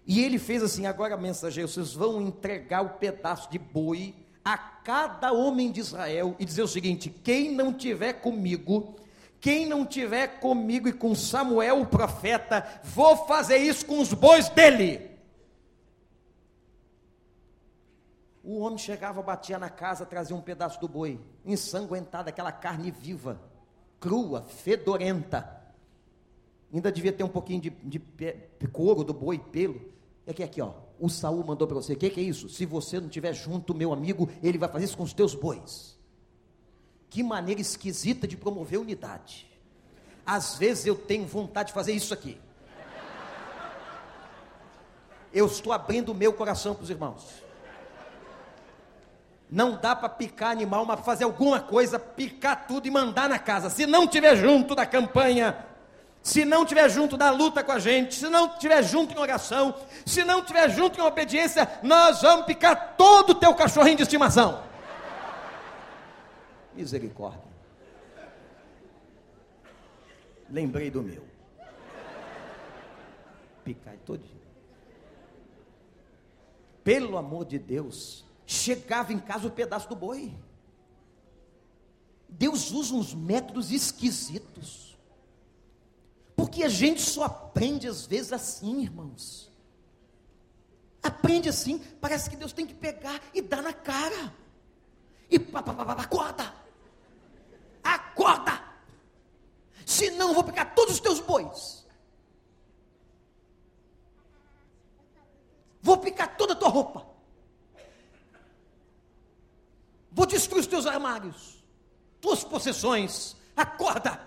[0.07, 5.33] E ele fez assim: agora, mensageiro, vocês vão entregar o pedaço de boi a cada
[5.33, 8.95] homem de Israel e dizer o seguinte: quem não tiver comigo,
[9.41, 14.49] quem não tiver comigo e com Samuel o profeta, vou fazer isso com os bois
[14.49, 15.16] dele.
[18.47, 23.41] O homem chegava, batia na casa, trazia um pedaço do boi, ensanguentado, aquela carne viva,
[23.99, 25.61] crua, fedorenta.
[26.73, 29.93] Ainda devia ter um pouquinho de, de, de couro do boi, pelo.
[30.25, 31.95] É que aqui, ó, o Saul mandou para você.
[31.95, 32.49] O que, que é isso?
[32.49, 35.99] Se você não estiver junto, meu amigo, ele vai fazer isso com os teus bois.
[37.11, 39.51] Que maneira esquisita de promover unidade.
[40.25, 42.41] Às vezes eu tenho vontade de fazer isso aqui.
[45.33, 47.45] Eu estou abrindo o meu coração para os irmãos.
[49.51, 53.71] Não dá para picar animal, mas fazer alguma coisa, picar tudo e mandar na casa.
[53.71, 55.57] Se não tiver junto da campanha,
[56.21, 59.73] se não estiver junto da luta com a gente, se não estiver junto em oração,
[60.05, 64.61] se não estiver junto em obediência, nós vamos picar todo o teu cachorrinho de estimação.
[66.75, 67.47] Misericórdia.
[70.51, 71.25] Lembrei do meu.
[73.65, 74.43] Picar todinho.
[76.83, 80.33] Pelo amor de Deus, chegava em casa o pedaço do boi.
[82.29, 84.97] Deus usa uns métodos esquisitos.
[86.37, 89.51] Porque a gente só aprende às vezes assim, irmãos.
[91.03, 94.33] Aprende assim, parece que Deus tem que pegar e dar na cara.
[95.31, 96.55] E pá, pá, pá, pá, acorda!
[97.83, 98.63] Acorda!
[99.85, 101.87] Senão eu vou pegar todos os teus bois.
[105.81, 107.16] Vou picar toda a tua roupa.
[110.27, 111.65] Vou destruir os teus armários,
[112.21, 113.37] tuas possessões.
[113.57, 114.21] Acorda!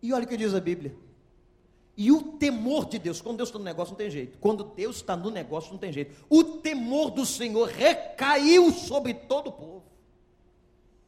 [0.00, 0.96] E olha o que diz a Bíblia.
[1.94, 4.38] E o temor de Deus, quando Deus está no negócio, não tem jeito.
[4.38, 6.24] Quando Deus está no negócio, não tem jeito.
[6.30, 9.84] O temor do Senhor recaiu sobre todo o povo.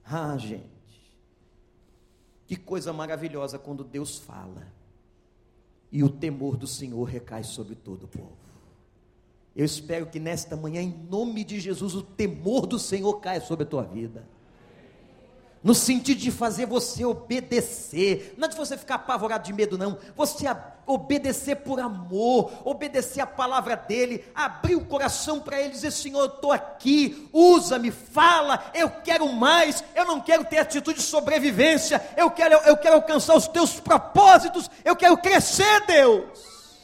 [0.04, 0.62] Ah, gente.
[2.46, 4.70] Que coisa maravilhosa quando Deus fala.
[5.90, 8.43] E o temor do Senhor recai sobre todo o povo.
[9.57, 13.64] Eu espero que nesta manhã, em nome de Jesus, o temor do Senhor caia sobre
[13.64, 14.26] a tua vida.
[15.62, 19.96] No sentido de fazer você obedecer, não é de você ficar apavorado de medo, não,
[20.14, 20.44] você
[20.84, 26.26] obedecer por amor, obedecer a palavra dele, abrir o coração para ele, dizer: Senhor, eu
[26.26, 32.30] estou aqui, usa-me, fala, eu quero mais, eu não quero ter atitude de sobrevivência, eu
[32.30, 36.76] quero, eu quero alcançar os teus propósitos, eu quero crescer, Deus,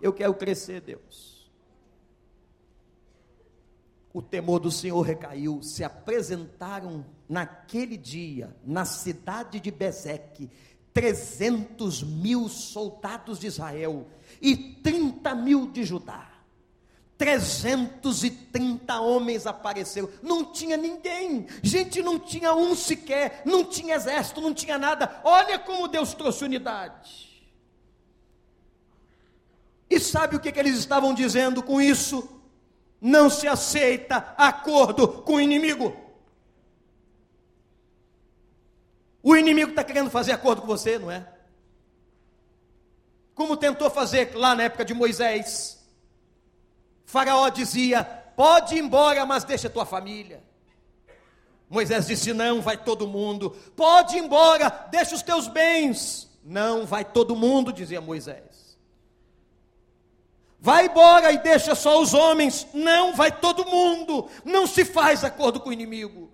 [0.00, 1.31] eu quero crescer, Deus
[4.12, 10.50] o temor do Senhor recaiu, se apresentaram naquele dia, na cidade de Bezeque,
[10.92, 14.06] 300 mil soldados de Israel
[14.40, 16.28] e 30 mil de Judá.
[17.16, 24.52] 330 homens apareceram, não tinha ninguém, gente, não tinha um sequer, não tinha exército, não
[24.52, 25.20] tinha nada.
[25.22, 27.32] Olha como Deus trouxe unidade.
[29.88, 32.41] E sabe o que, que eles estavam dizendo com isso?
[33.02, 35.96] Não se aceita acordo com o inimigo.
[39.20, 41.28] O inimigo está querendo fazer acordo com você, não é?
[43.34, 45.84] Como tentou fazer lá na época de Moisés.
[47.04, 48.04] Faraó dizia:
[48.36, 50.40] pode ir embora, mas deixa a tua família.
[51.68, 53.50] Moisés disse: não, vai todo mundo.
[53.74, 56.30] Pode ir embora, deixa os teus bens.
[56.44, 58.51] Não, vai todo mundo, dizia Moisés.
[60.62, 62.68] Vai embora e deixa só os homens.
[62.72, 64.28] Não, vai todo mundo.
[64.44, 66.30] Não se faz acordo com o inimigo.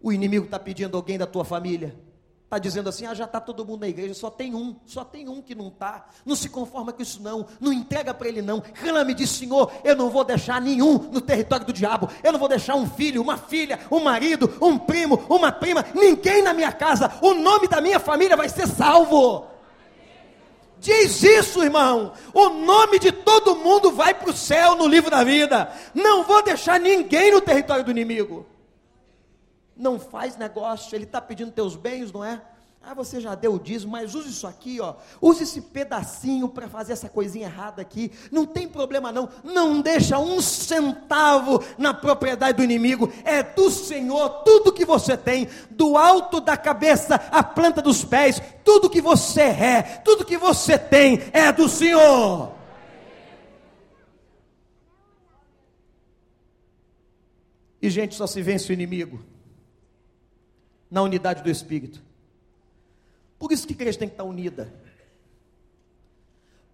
[0.00, 1.98] O inimigo está pedindo alguém da tua família.
[2.44, 5.28] Está dizendo assim: ah, já está todo mundo na igreja, só tem um, só tem
[5.28, 6.06] um que não está.
[6.24, 7.44] Não se conforma com isso, não.
[7.58, 8.60] Não entrega para ele, não.
[8.60, 12.08] Clame de Senhor: eu não vou deixar nenhum no território do diabo.
[12.22, 16.40] Eu não vou deixar um filho, uma filha, um marido, um primo, uma prima, ninguém
[16.40, 17.18] na minha casa.
[17.20, 19.53] O nome da minha família vai ser salvo.
[20.84, 22.12] Diz isso, irmão.
[22.34, 25.72] O nome de todo mundo vai para o céu no livro da vida.
[25.94, 28.44] Não vou deixar ninguém no território do inimigo.
[29.74, 32.38] Não faz negócio, ele está pedindo teus bens, não é?
[32.86, 34.94] Ah, você já deu o dízimo, mas use isso aqui, ó.
[35.22, 38.12] Use esse pedacinho para fazer essa coisinha errada aqui.
[38.30, 39.26] Não tem problema não.
[39.42, 43.10] Não deixa um centavo na propriedade do inimigo.
[43.24, 48.40] É do Senhor tudo que você tem, do alto da cabeça à planta dos pés,
[48.62, 52.52] tudo que você é, tudo que você tem é do Senhor.
[57.80, 59.24] E gente, só se vence o inimigo
[60.90, 62.03] na unidade do espírito.
[63.44, 64.72] Por isso que a igreja tem que estar unida.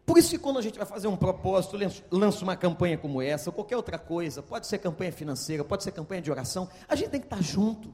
[0.06, 1.76] Por isso que quando a gente vai fazer um propósito,
[2.12, 5.90] lança uma campanha como essa, ou qualquer outra coisa, pode ser campanha financeira, pode ser
[5.90, 7.92] campanha de oração, a gente tem que estar junto.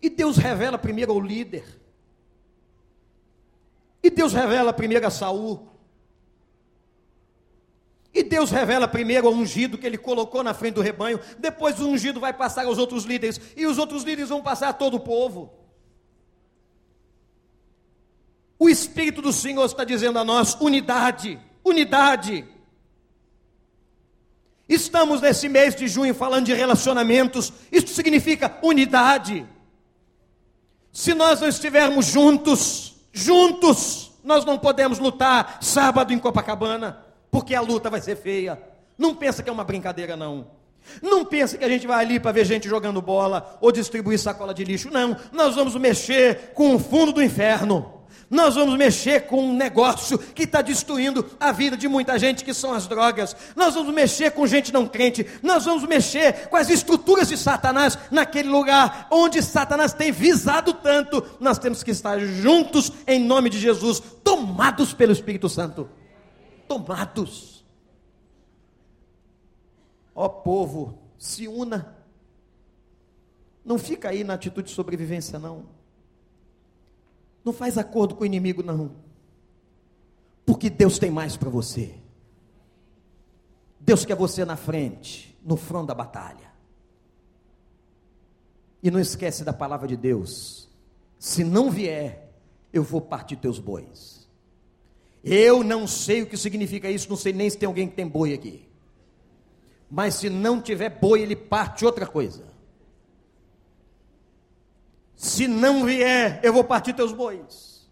[0.00, 1.62] E Deus revela primeiro ao líder.
[4.02, 5.68] E Deus revela primeiro a Saul.
[8.14, 11.86] E Deus revela primeiro ao ungido que ele colocou na frente do rebanho, depois o
[11.86, 15.00] ungido vai passar aos outros líderes, e os outros líderes vão passar a todo o
[15.00, 15.65] povo.
[18.58, 22.44] O Espírito do Senhor está dizendo a nós: unidade, unidade.
[24.68, 29.46] Estamos nesse mês de junho falando de relacionamentos, isso significa unidade.
[30.92, 36.98] Se nós não estivermos juntos, juntos, nós não podemos lutar sábado em Copacabana,
[37.30, 38.60] porque a luta vai ser feia.
[38.98, 40.48] Não pensa que é uma brincadeira, não.
[41.02, 44.54] Não pensa que a gente vai ali para ver gente jogando bola ou distribuir sacola
[44.54, 44.90] de lixo.
[44.90, 47.95] Não, nós vamos mexer com o fundo do inferno.
[48.28, 52.52] Nós vamos mexer com um negócio que está destruindo a vida de muita gente, que
[52.52, 53.36] são as drogas.
[53.54, 55.26] Nós vamos mexer com gente não crente.
[55.42, 61.24] Nós vamos mexer com as estruturas de Satanás naquele lugar onde Satanás tem visado tanto.
[61.38, 65.88] Nós temos que estar juntos em nome de Jesus, tomados pelo Espírito Santo.
[66.66, 67.64] Tomados.
[70.14, 71.94] Ó povo, se una.
[73.64, 75.75] Não fica aí na atitude de sobrevivência, não.
[77.46, 78.96] Não faz acordo com o inimigo, não.
[80.44, 81.94] Porque Deus tem mais para você.
[83.78, 86.50] Deus quer você na frente, no front da batalha.
[88.82, 90.68] E não esquece da palavra de Deus.
[91.20, 92.32] Se não vier,
[92.72, 94.28] eu vou partir teus bois.
[95.22, 98.08] Eu não sei o que significa isso, não sei nem se tem alguém que tem
[98.08, 98.68] boi aqui.
[99.88, 102.55] Mas se não tiver boi, ele parte outra coisa.
[105.16, 107.88] Se não vier, eu vou partir teus bois.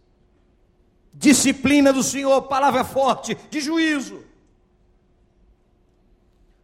[1.12, 4.22] Disciplina do Senhor, palavra forte, de juízo.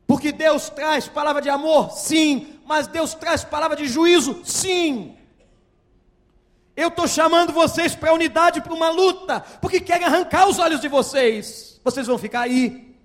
[0.07, 5.17] Porque Deus traz palavra de amor, sim, mas Deus traz palavra de juízo, sim.
[6.77, 10.89] Eu estou chamando vocês para unidade, para uma luta, porque querem arrancar os olhos de
[10.89, 11.81] vocês.
[11.83, 12.97] Vocês vão ficar aí.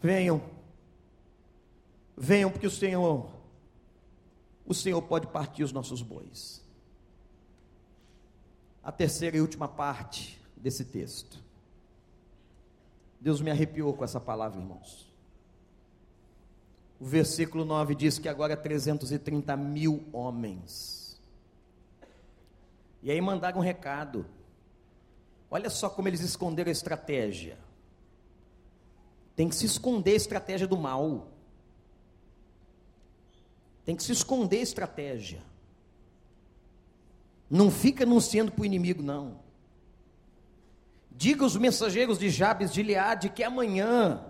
[0.00, 0.42] Venham,
[2.16, 3.35] venham, porque o Senhor,
[4.66, 6.62] o Senhor pode partir os nossos bois.
[8.82, 11.42] A terceira e última parte desse texto.
[13.20, 15.06] Deus me arrepiou com essa palavra, irmãos.
[16.98, 21.20] O versículo 9 diz que agora 330 mil homens.
[23.02, 24.26] E aí mandaram um recado.
[25.50, 27.58] Olha só como eles esconderam a estratégia.
[29.36, 31.28] Tem que se esconder a estratégia do mal.
[33.86, 35.40] Tem que se esconder estratégia.
[37.48, 39.38] Não fica anunciando para o inimigo, não.
[41.12, 44.26] Diga aos mensageiros de Jabes de Liade que amanhã,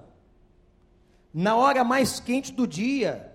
[1.32, 3.32] na hora mais quente do dia,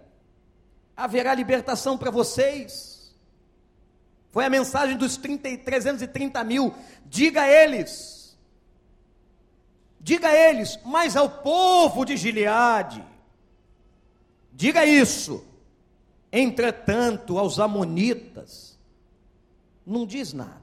[0.95, 3.15] haverá libertação para vocês.
[4.29, 6.71] Foi a mensagem dos 30, 330 mil.
[7.07, 8.37] Diga a eles,
[9.99, 13.03] diga a eles, mas ao povo de Gileade,
[14.53, 15.50] diga isso.
[16.31, 18.79] Entretanto, aos Amonitas,
[19.85, 20.61] não diz nada.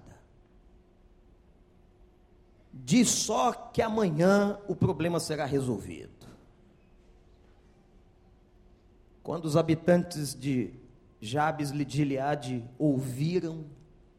[2.72, 6.26] Diz só que amanhã o problema será resolvido.
[9.22, 10.72] Quando os habitantes de
[11.20, 13.66] Jabes de Gileade ouviram,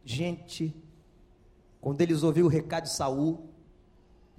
[0.05, 0.75] gente,
[1.81, 3.49] quando eles ouviram o recado de Saul,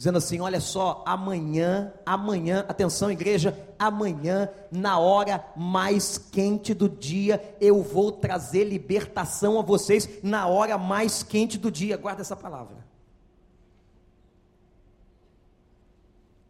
[0.00, 7.54] dizendo assim: olha só, amanhã, amanhã, atenção igreja, amanhã, na hora mais quente do dia,
[7.60, 12.78] eu vou trazer libertação a vocês, na hora mais quente do dia, guarda essa palavra.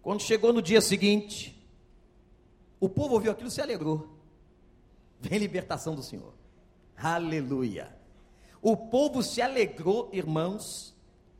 [0.00, 1.60] Quando chegou no dia seguinte,
[2.78, 4.16] o povo ouviu aquilo e se alegrou.
[5.20, 6.32] Vem libertação do Senhor.
[6.96, 7.92] Aleluia.
[8.62, 10.89] O povo se alegrou, irmãos,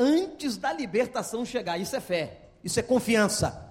[0.01, 1.79] antes da libertação chegar.
[1.79, 3.71] Isso é fé, isso é confiança.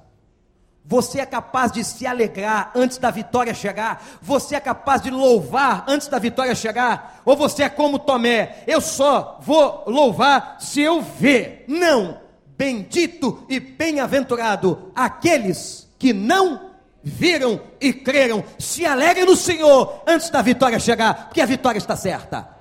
[0.86, 4.04] Você é capaz de se alegrar antes da vitória chegar?
[4.22, 7.22] Você é capaz de louvar antes da vitória chegar?
[7.26, 8.64] Ou você é como Tomé?
[8.66, 11.66] Eu só vou louvar se eu ver.
[11.68, 12.20] Não!
[12.58, 16.72] Bendito e bem-aventurado aqueles que não
[17.04, 18.44] viram e creram.
[18.58, 22.59] Se alegrem no Senhor antes da vitória chegar, porque a vitória está certa.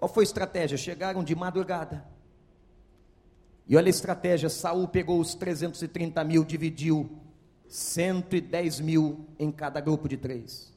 [0.00, 0.78] Qual foi a estratégia?
[0.78, 2.02] Chegaram de madrugada.
[3.68, 7.18] E olha a estratégia: Saul pegou os 330 mil, dividiu
[7.68, 10.72] 110 mil em cada grupo de três.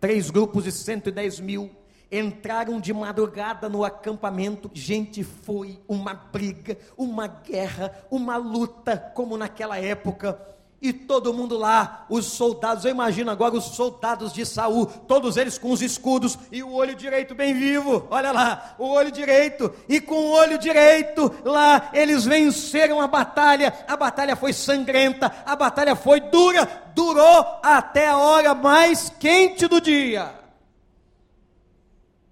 [0.00, 1.72] Três grupos de 110 mil
[2.10, 4.70] entraram de madrugada no acampamento.
[4.72, 10.40] Gente, foi uma briga, uma guerra, uma luta, como naquela época.
[10.80, 15.58] E todo mundo lá, os soldados, eu imagino agora os soldados de Saul, todos eles
[15.58, 18.06] com os escudos e o olho direito bem vivo.
[18.08, 19.74] Olha lá, o olho direito.
[19.88, 23.74] E com o olho direito lá, eles venceram a batalha.
[23.88, 26.64] A batalha foi sangrenta, a batalha foi dura,
[26.94, 30.32] durou até a hora mais quente do dia.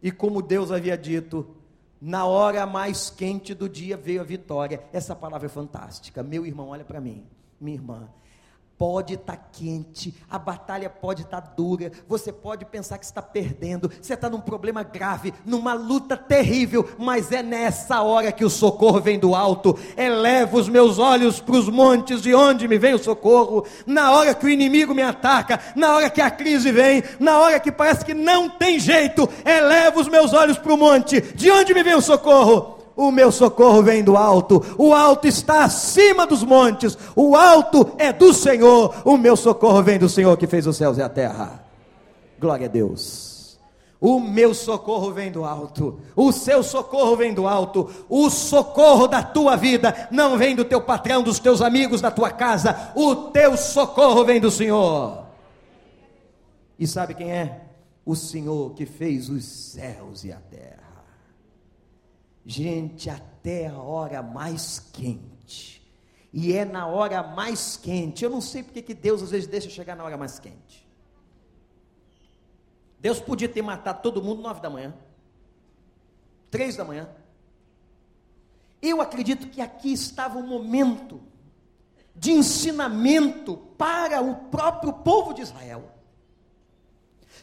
[0.00, 1.56] E como Deus havia dito,
[2.00, 4.84] na hora mais quente do dia veio a vitória.
[4.92, 6.22] Essa palavra é fantástica.
[6.22, 7.26] Meu irmão, olha para mim,
[7.60, 8.08] minha irmã
[8.78, 13.22] pode estar tá quente, a batalha pode estar tá dura, você pode pensar que está
[13.22, 18.50] perdendo, você está num problema grave, numa luta terrível, mas é nessa hora que o
[18.50, 19.78] socorro vem do alto.
[19.96, 23.64] Eleva os meus olhos para os montes, de onde me vem o socorro?
[23.86, 27.58] Na hora que o inimigo me ataca, na hora que a crise vem, na hora
[27.58, 31.72] que parece que não tem jeito, eleva os meus olhos para o monte, de onde
[31.72, 32.75] me vem o socorro?
[32.96, 38.12] O meu socorro vem do alto, o alto está acima dos montes, o alto é
[38.12, 41.62] do Senhor, o meu socorro vem do Senhor que fez os céus e a terra.
[42.40, 43.58] Glória a Deus.
[44.00, 49.22] O meu socorro vem do alto, o seu socorro vem do alto, o socorro da
[49.22, 53.56] tua vida não vem do teu patrão, dos teus amigos, da tua casa, o teu
[53.56, 55.24] socorro vem do Senhor.
[56.78, 57.62] E sabe quem é?
[58.04, 60.75] O Senhor que fez os céus e a terra.
[62.46, 65.84] Gente, até a hora mais quente.
[66.32, 68.22] E é na hora mais quente.
[68.22, 70.86] Eu não sei porque que Deus às vezes deixa chegar na hora mais quente.
[73.00, 74.94] Deus podia ter matado todo mundo nove da manhã,
[76.48, 77.08] três da manhã.
[78.80, 81.20] Eu acredito que aqui estava um momento
[82.14, 85.92] de ensinamento para o próprio povo de Israel.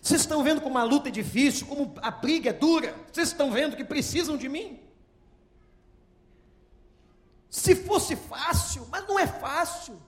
[0.01, 2.95] Vocês estão vendo como a luta é difícil, como a briga é dura.
[3.12, 4.82] Vocês estão vendo que precisam de mim.
[7.54, 10.01] Se fosse fácil, mas não é fácil.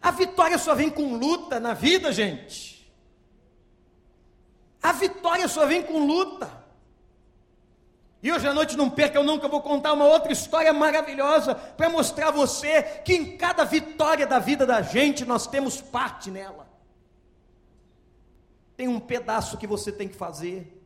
[0.00, 2.88] A vitória só vem com luta na vida, gente.
[4.80, 6.48] A vitória só vem com luta.
[8.22, 11.90] E hoje à noite não perca, eu nunca vou contar uma outra história maravilhosa para
[11.90, 16.70] mostrar a você que em cada vitória da vida da gente nós temos parte nela.
[18.76, 20.80] Tem um pedaço que você tem que fazer.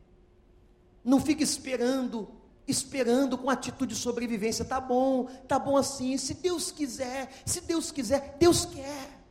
[1.03, 2.34] Não fique esperando,
[2.67, 4.65] esperando com atitude de sobrevivência.
[4.65, 6.17] Tá bom, tá bom assim.
[6.17, 9.23] Se Deus quiser, se Deus quiser, Deus quer.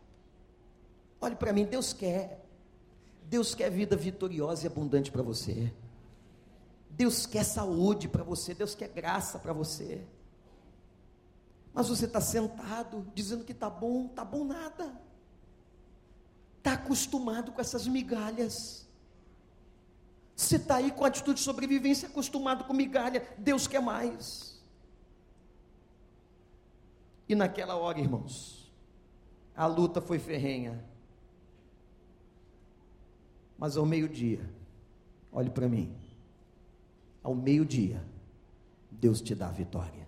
[1.20, 2.44] Olhe para mim, Deus quer.
[3.24, 5.72] Deus quer vida vitoriosa e abundante para você.
[6.90, 10.06] Deus quer saúde para você, Deus quer graça para você.
[11.72, 14.94] Mas você está sentado, dizendo que está bom, está bom nada.
[16.58, 18.83] Está acostumado com essas migalhas.
[20.36, 24.62] Você está aí com atitude de sobrevivência, acostumado com migalha, Deus quer mais.
[27.28, 28.72] E naquela hora, irmãos,
[29.54, 30.84] a luta foi ferrenha.
[33.56, 34.48] Mas ao meio-dia,
[35.32, 36.04] olhe para mim
[37.24, 38.04] ao meio-dia,
[38.90, 40.06] Deus te dá a vitória.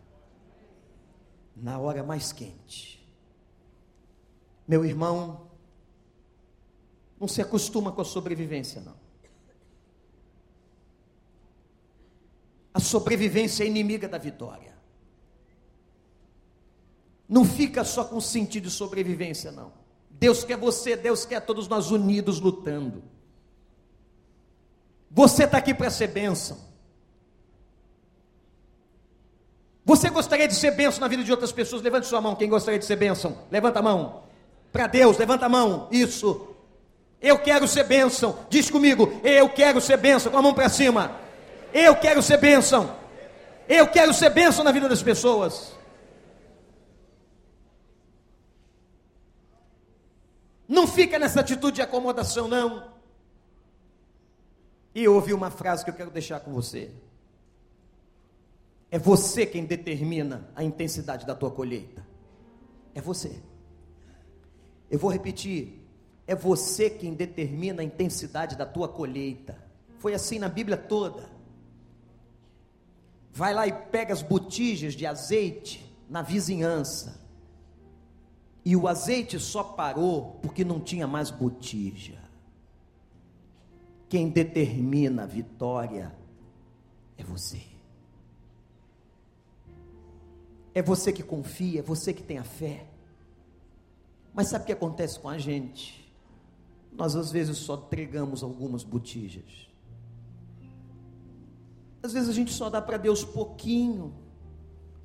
[1.57, 3.03] Na hora mais quente.
[4.69, 5.49] Meu irmão,
[7.19, 9.06] não se acostuma com a sobrevivência, não.
[12.77, 14.77] A sobrevivência é inimiga da vitória.
[17.27, 19.73] Não fica só com sentido de sobrevivência, não.
[20.11, 23.03] Deus quer você, Deus quer todos nós unidos lutando.
[25.11, 26.59] Você está aqui para ser bênção.
[29.83, 31.81] Você gostaria de ser bênção na vida de outras pessoas?
[31.81, 33.39] Levante sua mão, quem gostaria de ser bênção?
[33.51, 34.25] Levanta a mão.
[34.71, 35.89] Para Deus, levanta a mão.
[35.91, 36.47] Isso.
[37.23, 38.39] Eu quero ser bênção.
[38.51, 40.31] Diz comigo, eu quero ser bênção.
[40.31, 41.25] Com a mão para cima.
[41.79, 42.97] Eu quero ser bênção.
[43.69, 45.77] Eu quero ser bênção na vida das pessoas.
[50.67, 52.95] Não fica nessa atitude de acomodação, não.
[54.95, 56.91] E eu ouvi uma frase que eu quero deixar com você.
[58.91, 62.07] É você quem determina a intensidade da tua colheita.
[62.95, 63.39] É você.
[64.91, 65.79] Eu vou repetir.
[66.27, 69.63] É você quem determina a intensidade da tua colheita.
[69.99, 71.36] Foi assim na Bíblia toda.
[73.37, 77.21] Vai lá e pega as botijas de azeite na vizinhança.
[78.65, 82.19] E o azeite só parou porque não tinha mais botija.
[84.09, 86.17] Quem determina a vitória
[87.19, 87.61] é você.
[90.75, 92.87] É você que confia, é você que tem a fé.
[94.33, 96.11] Mas sabe o que acontece com a gente?
[96.91, 99.66] Nós às vezes só entregamos algumas botijas.
[102.07, 104.15] Às vezes a gente só dá para Deus pouquinho.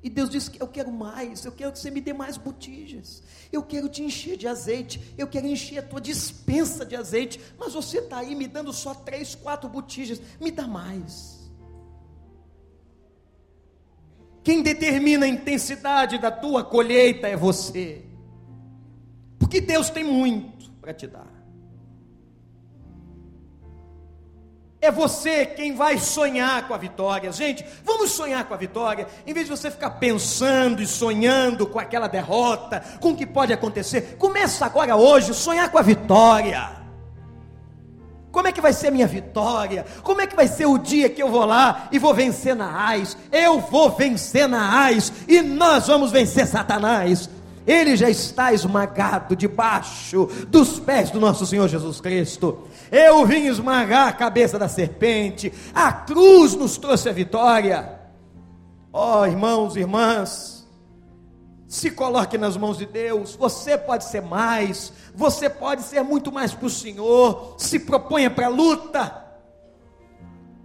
[0.04, 3.22] E Deus diz eu quero mais, eu quero que você me dê mais botijas.
[3.50, 7.40] Eu quero te encher de azeite, eu quero encher a tua dispensa de azeite.
[7.58, 10.20] Mas você está aí me dando só três, quatro botijas.
[10.40, 11.50] Me dá mais.
[14.44, 18.04] Quem determina a intensidade da tua colheita é você.
[19.40, 21.41] Porque Deus tem muito para te dar.
[24.82, 27.30] É você quem vai sonhar com a vitória.
[27.30, 29.06] Gente, vamos sonhar com a vitória.
[29.24, 33.52] Em vez de você ficar pensando e sonhando com aquela derrota, com o que pode
[33.52, 36.82] acontecer, começa agora hoje sonhar com a vitória.
[38.32, 39.86] Como é que vai ser a minha vitória?
[40.02, 42.88] Como é que vai ser o dia que eu vou lá e vou vencer na
[42.88, 43.16] AIS?
[43.30, 47.30] Eu vou vencer na AIS e nós vamos vencer Satanás.
[47.66, 52.66] Ele já está esmagado debaixo dos pés do nosso Senhor Jesus Cristo.
[52.90, 55.52] Eu vim esmagar a cabeça da serpente.
[55.74, 58.00] A cruz nos trouxe a vitória.
[58.92, 60.68] Ó oh, irmãos e irmãs,
[61.66, 63.34] se coloque nas mãos de Deus.
[63.36, 67.54] Você pode ser mais, você pode ser muito mais para o Senhor.
[67.58, 69.22] Se proponha para a luta.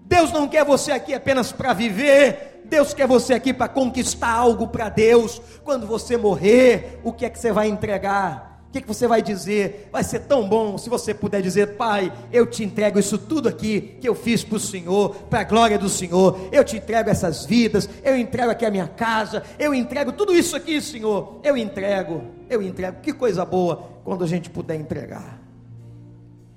[0.08, 4.68] Deus não quer você aqui apenas para viver, Deus quer você aqui para conquistar algo
[4.68, 5.41] para Deus.
[5.63, 8.47] Quando você morrer, o que é que você vai entregar?
[8.68, 9.89] O que, que você vai dizer?
[9.91, 13.97] Vai ser tão bom se você puder dizer, Pai, eu te entrego isso tudo aqui
[14.01, 16.38] que eu fiz para o Senhor, para a glória do Senhor.
[16.51, 20.55] Eu te entrego essas vidas, eu entrego aqui a minha casa, eu entrego tudo isso
[20.55, 21.39] aqui, Senhor.
[21.43, 22.99] Eu entrego, eu entrego.
[22.99, 25.41] Que coisa boa quando a gente puder entregar.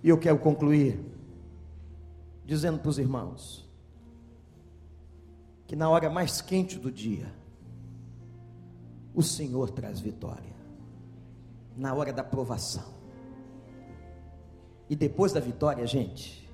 [0.02, 0.98] E eu quero concluir
[2.44, 3.59] dizendo para os irmãos
[5.70, 7.32] que na hora mais quente do dia,
[9.14, 10.56] o Senhor traz vitória
[11.76, 12.92] na hora da provação.
[14.88, 16.50] E depois da vitória, gente,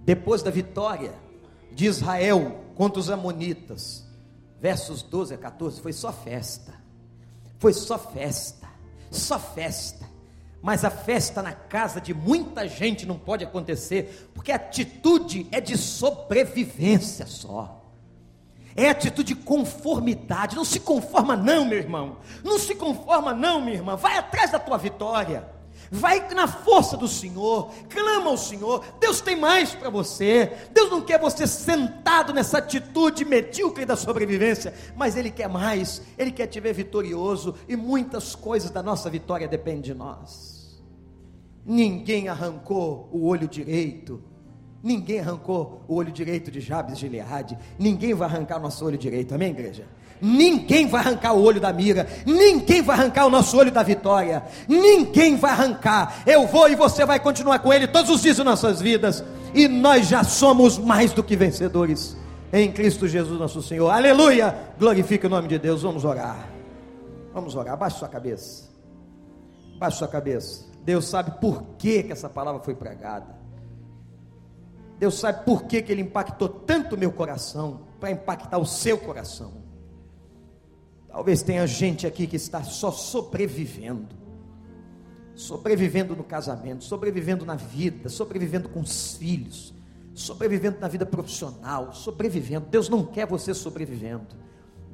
[0.00, 1.14] depois da vitória
[1.72, 4.06] de Israel contra os Amonitas,
[4.60, 6.74] versos 12 a 14, foi só festa,
[7.56, 8.68] foi só festa,
[9.10, 10.06] só festa.
[10.60, 15.58] Mas a festa na casa de muita gente não pode acontecer, porque a atitude é
[15.58, 17.80] de sobrevivência só.
[18.76, 20.56] É atitude de conformidade.
[20.56, 22.18] Não se conforma, não, meu irmão.
[22.42, 23.96] Não se conforma, não, minha irmã.
[23.96, 25.54] Vai atrás da tua vitória.
[25.90, 28.84] Vai na força do Senhor, clama ao Senhor.
[28.98, 30.52] Deus tem mais para você.
[30.72, 36.02] Deus não quer você sentado nessa atitude medíocre da sobrevivência, mas Ele quer mais.
[36.18, 40.82] Ele quer te ver vitorioso e muitas coisas da nossa vitória dependem de nós.
[41.64, 44.22] Ninguém arrancou o olho direito
[44.84, 47.56] Ninguém arrancou o olho direito de Jabes de Gileade.
[47.78, 49.34] Ninguém vai arrancar o nosso olho direito.
[49.34, 49.86] Amém, igreja?
[50.20, 52.06] Ninguém vai arrancar o olho da mira.
[52.26, 54.42] Ninguém vai arrancar o nosso olho da vitória.
[54.68, 56.22] Ninguém vai arrancar.
[56.26, 59.24] Eu vou e você vai continuar com ele todos os dias de nossas vidas.
[59.54, 62.14] E nós já somos mais do que vencedores
[62.52, 63.88] em Cristo Jesus, nosso Senhor.
[63.88, 64.54] Aleluia!
[64.78, 65.80] Glorifique o nome de Deus.
[65.80, 66.46] Vamos orar.
[67.32, 67.74] Vamos orar.
[67.78, 68.68] Baixe sua cabeça.
[69.78, 70.66] Baixe sua cabeça.
[70.84, 73.43] Deus sabe por que, que essa palavra foi pregada.
[74.98, 78.98] Deus sabe por que, que ele impactou tanto o meu coração, para impactar o seu
[78.98, 79.52] coração.
[81.08, 84.14] Talvez tenha gente aqui que está só sobrevivendo,
[85.34, 89.72] sobrevivendo no casamento, sobrevivendo na vida, sobrevivendo com os filhos,
[90.12, 92.66] sobrevivendo na vida profissional, sobrevivendo.
[92.66, 94.36] Deus não quer você sobrevivendo,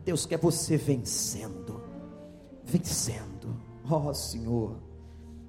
[0.05, 1.82] Deus quer você vencendo,
[2.62, 3.57] vencendo.
[3.90, 4.76] Oh, Senhor,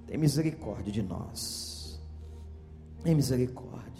[0.07, 2.01] tem misericórdia de nós,
[3.03, 3.90] tem misericórdia.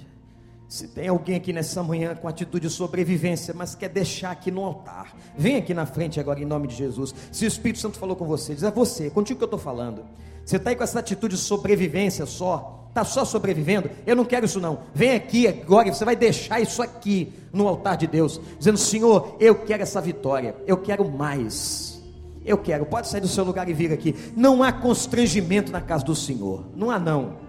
[0.72, 4.64] Se tem alguém aqui nessa manhã com atitude de sobrevivência, mas quer deixar aqui no
[4.64, 7.14] altar, vem aqui na frente agora em nome de Jesus.
[7.30, 10.06] Se o Espírito Santo falou com você, diz: É você, contigo que eu estou falando.
[10.46, 13.92] Você está aí com essa atitude de sobrevivência só, está só sobrevivendo?
[14.08, 14.84] Eu não quero isso não.
[14.96, 19.36] Vem aqui agora e você vai deixar isso aqui no altar de Deus, dizendo: Senhor,
[19.42, 22.02] eu quero essa vitória, eu quero mais.
[22.46, 24.16] Eu quero, pode sair do seu lugar e vir aqui.
[24.38, 27.40] Não há constrangimento na casa do Senhor, não há não.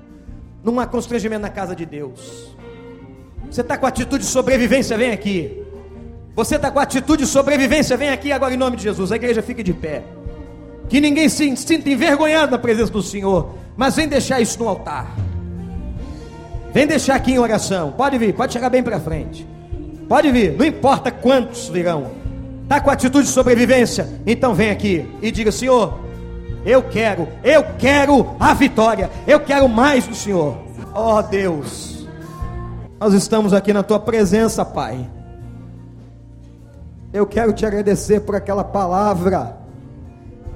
[0.64, 2.53] Não há constrangimento na casa de Deus.
[3.53, 5.62] Você está com atitude de sobrevivência, vem aqui.
[6.34, 9.12] Você está com atitude de sobrevivência, vem aqui agora em nome de Jesus.
[9.12, 10.03] A igreja fique de pé.
[10.88, 13.50] Que ninguém se sinta envergonhado na presença do Senhor.
[13.76, 15.14] Mas vem deixar isso no altar.
[16.72, 17.92] Vem deixar aqui em oração.
[17.92, 19.46] Pode vir, pode chegar bem para frente.
[20.09, 22.11] Pode vir, não importa quantos virão.
[22.62, 24.09] Está com atitude de sobrevivência?
[24.26, 26.00] Então vem aqui e diga: Senhor,
[26.64, 29.11] eu quero, eu quero a vitória.
[29.26, 30.57] Eu quero mais do Senhor.
[30.94, 31.91] Oh, Deus.
[33.03, 35.11] Nós estamos aqui na tua presença, Pai.
[37.12, 39.57] Eu quero te agradecer por aquela palavra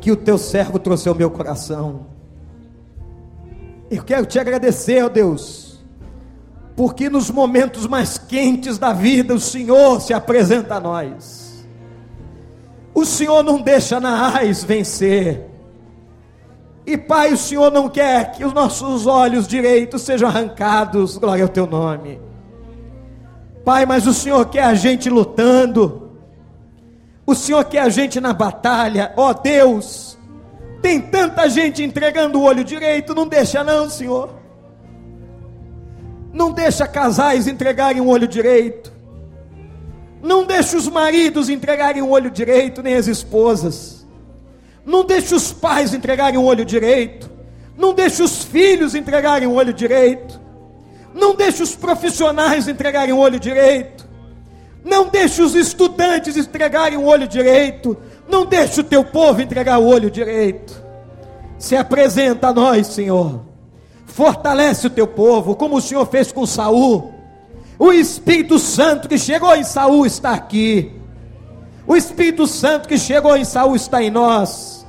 [0.01, 2.07] que o teu servo trouxe ao meu coração.
[3.91, 5.85] Eu quero te agradecer, ó Deus,
[6.77, 11.67] porque nos momentos mais quentes da vida o Senhor se apresenta a nós.
[12.95, 15.51] O Senhor não deixa Naás vencer.
[16.87, 21.49] E Pai, o Senhor não quer que os nossos olhos direitos sejam arrancados, glória ao
[21.49, 22.25] teu nome.
[23.67, 26.13] Pai, mas o Senhor quer a gente lutando,
[27.27, 30.17] o Senhor quer a gente na batalha, ó oh, Deus,
[30.81, 34.31] tem tanta gente entregando o olho direito, não deixa não, Senhor,
[36.33, 38.93] não deixa casais entregarem o olho direito,
[40.23, 44.07] não deixa os maridos entregarem o olho direito, nem as esposas,
[44.85, 47.29] não deixa os pais entregarem o olho direito,
[47.77, 50.46] não deixa os filhos entregarem o olho direito,
[51.17, 54.07] não deixe os profissionais entregarem o olho direito.
[54.85, 57.97] Não deixe os estudantes entregarem o olho direito.
[58.29, 60.85] Não deixe o teu povo entregar o olho direito.
[61.59, 63.41] Se apresenta a nós, Senhor.
[64.05, 67.15] Fortalece o teu povo, como o Senhor fez com Saul.
[67.79, 70.93] O Espírito Santo que chegou em Saul está aqui.
[71.87, 74.87] O Espírito Santo que chegou em Saul está em nós.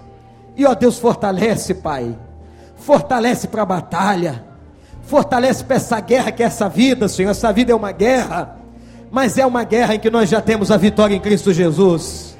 [0.57, 2.17] E ó Deus, fortalece, Pai.
[2.75, 4.46] Fortalece para a batalha
[5.07, 7.31] Fortalece para essa guerra que é essa vida, Senhor.
[7.31, 8.57] Essa vida é uma guerra,
[9.09, 12.37] mas é uma guerra em que nós já temos a vitória em Cristo Jesus.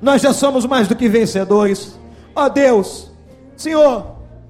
[0.00, 1.98] Nós já somos mais do que vencedores.
[2.34, 3.12] Ó oh, Deus,
[3.58, 4.06] Senhor,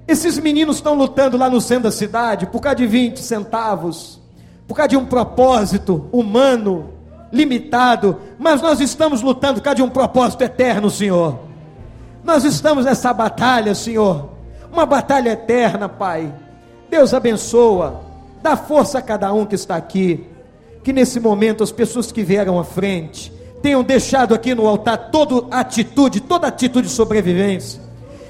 [0.07, 4.21] esses meninos estão lutando lá no centro da cidade por causa de 20 centavos,
[4.65, 6.91] por causa de um propósito humano,
[7.29, 11.39] limitado, mas nós estamos lutando por causa de um propósito eterno, Senhor.
[12.23, 14.29] Nós estamos nessa batalha, Senhor,
[14.71, 16.33] uma batalha eterna, Pai.
[16.93, 18.01] Deus abençoa,
[18.43, 20.27] dá força a cada um que está aqui,
[20.83, 23.33] que nesse momento as pessoas que vieram à frente
[23.63, 27.81] tenham deixado aqui no altar toda atitude, toda atitude de sobrevivência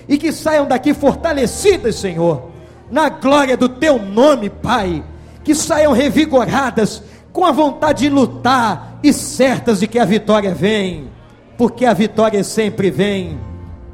[0.07, 2.51] e que saiam daqui fortalecidas, Senhor,
[2.89, 5.03] na glória do Teu nome, Pai.
[5.43, 7.03] Que saiam revigoradas,
[7.33, 11.09] com a vontade de lutar e certas de que a vitória vem,
[11.57, 13.37] porque a vitória sempre vem.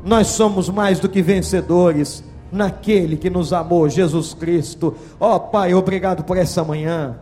[0.05, 4.95] Nós somos mais do que vencedores naquele que nos amou, Jesus Cristo.
[5.19, 7.17] Ó oh, Pai, obrigado por essa manhã.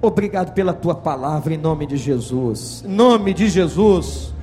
[0.00, 2.84] Obrigado pela tua palavra em nome de Jesus.
[2.86, 4.34] Em nome de Jesus.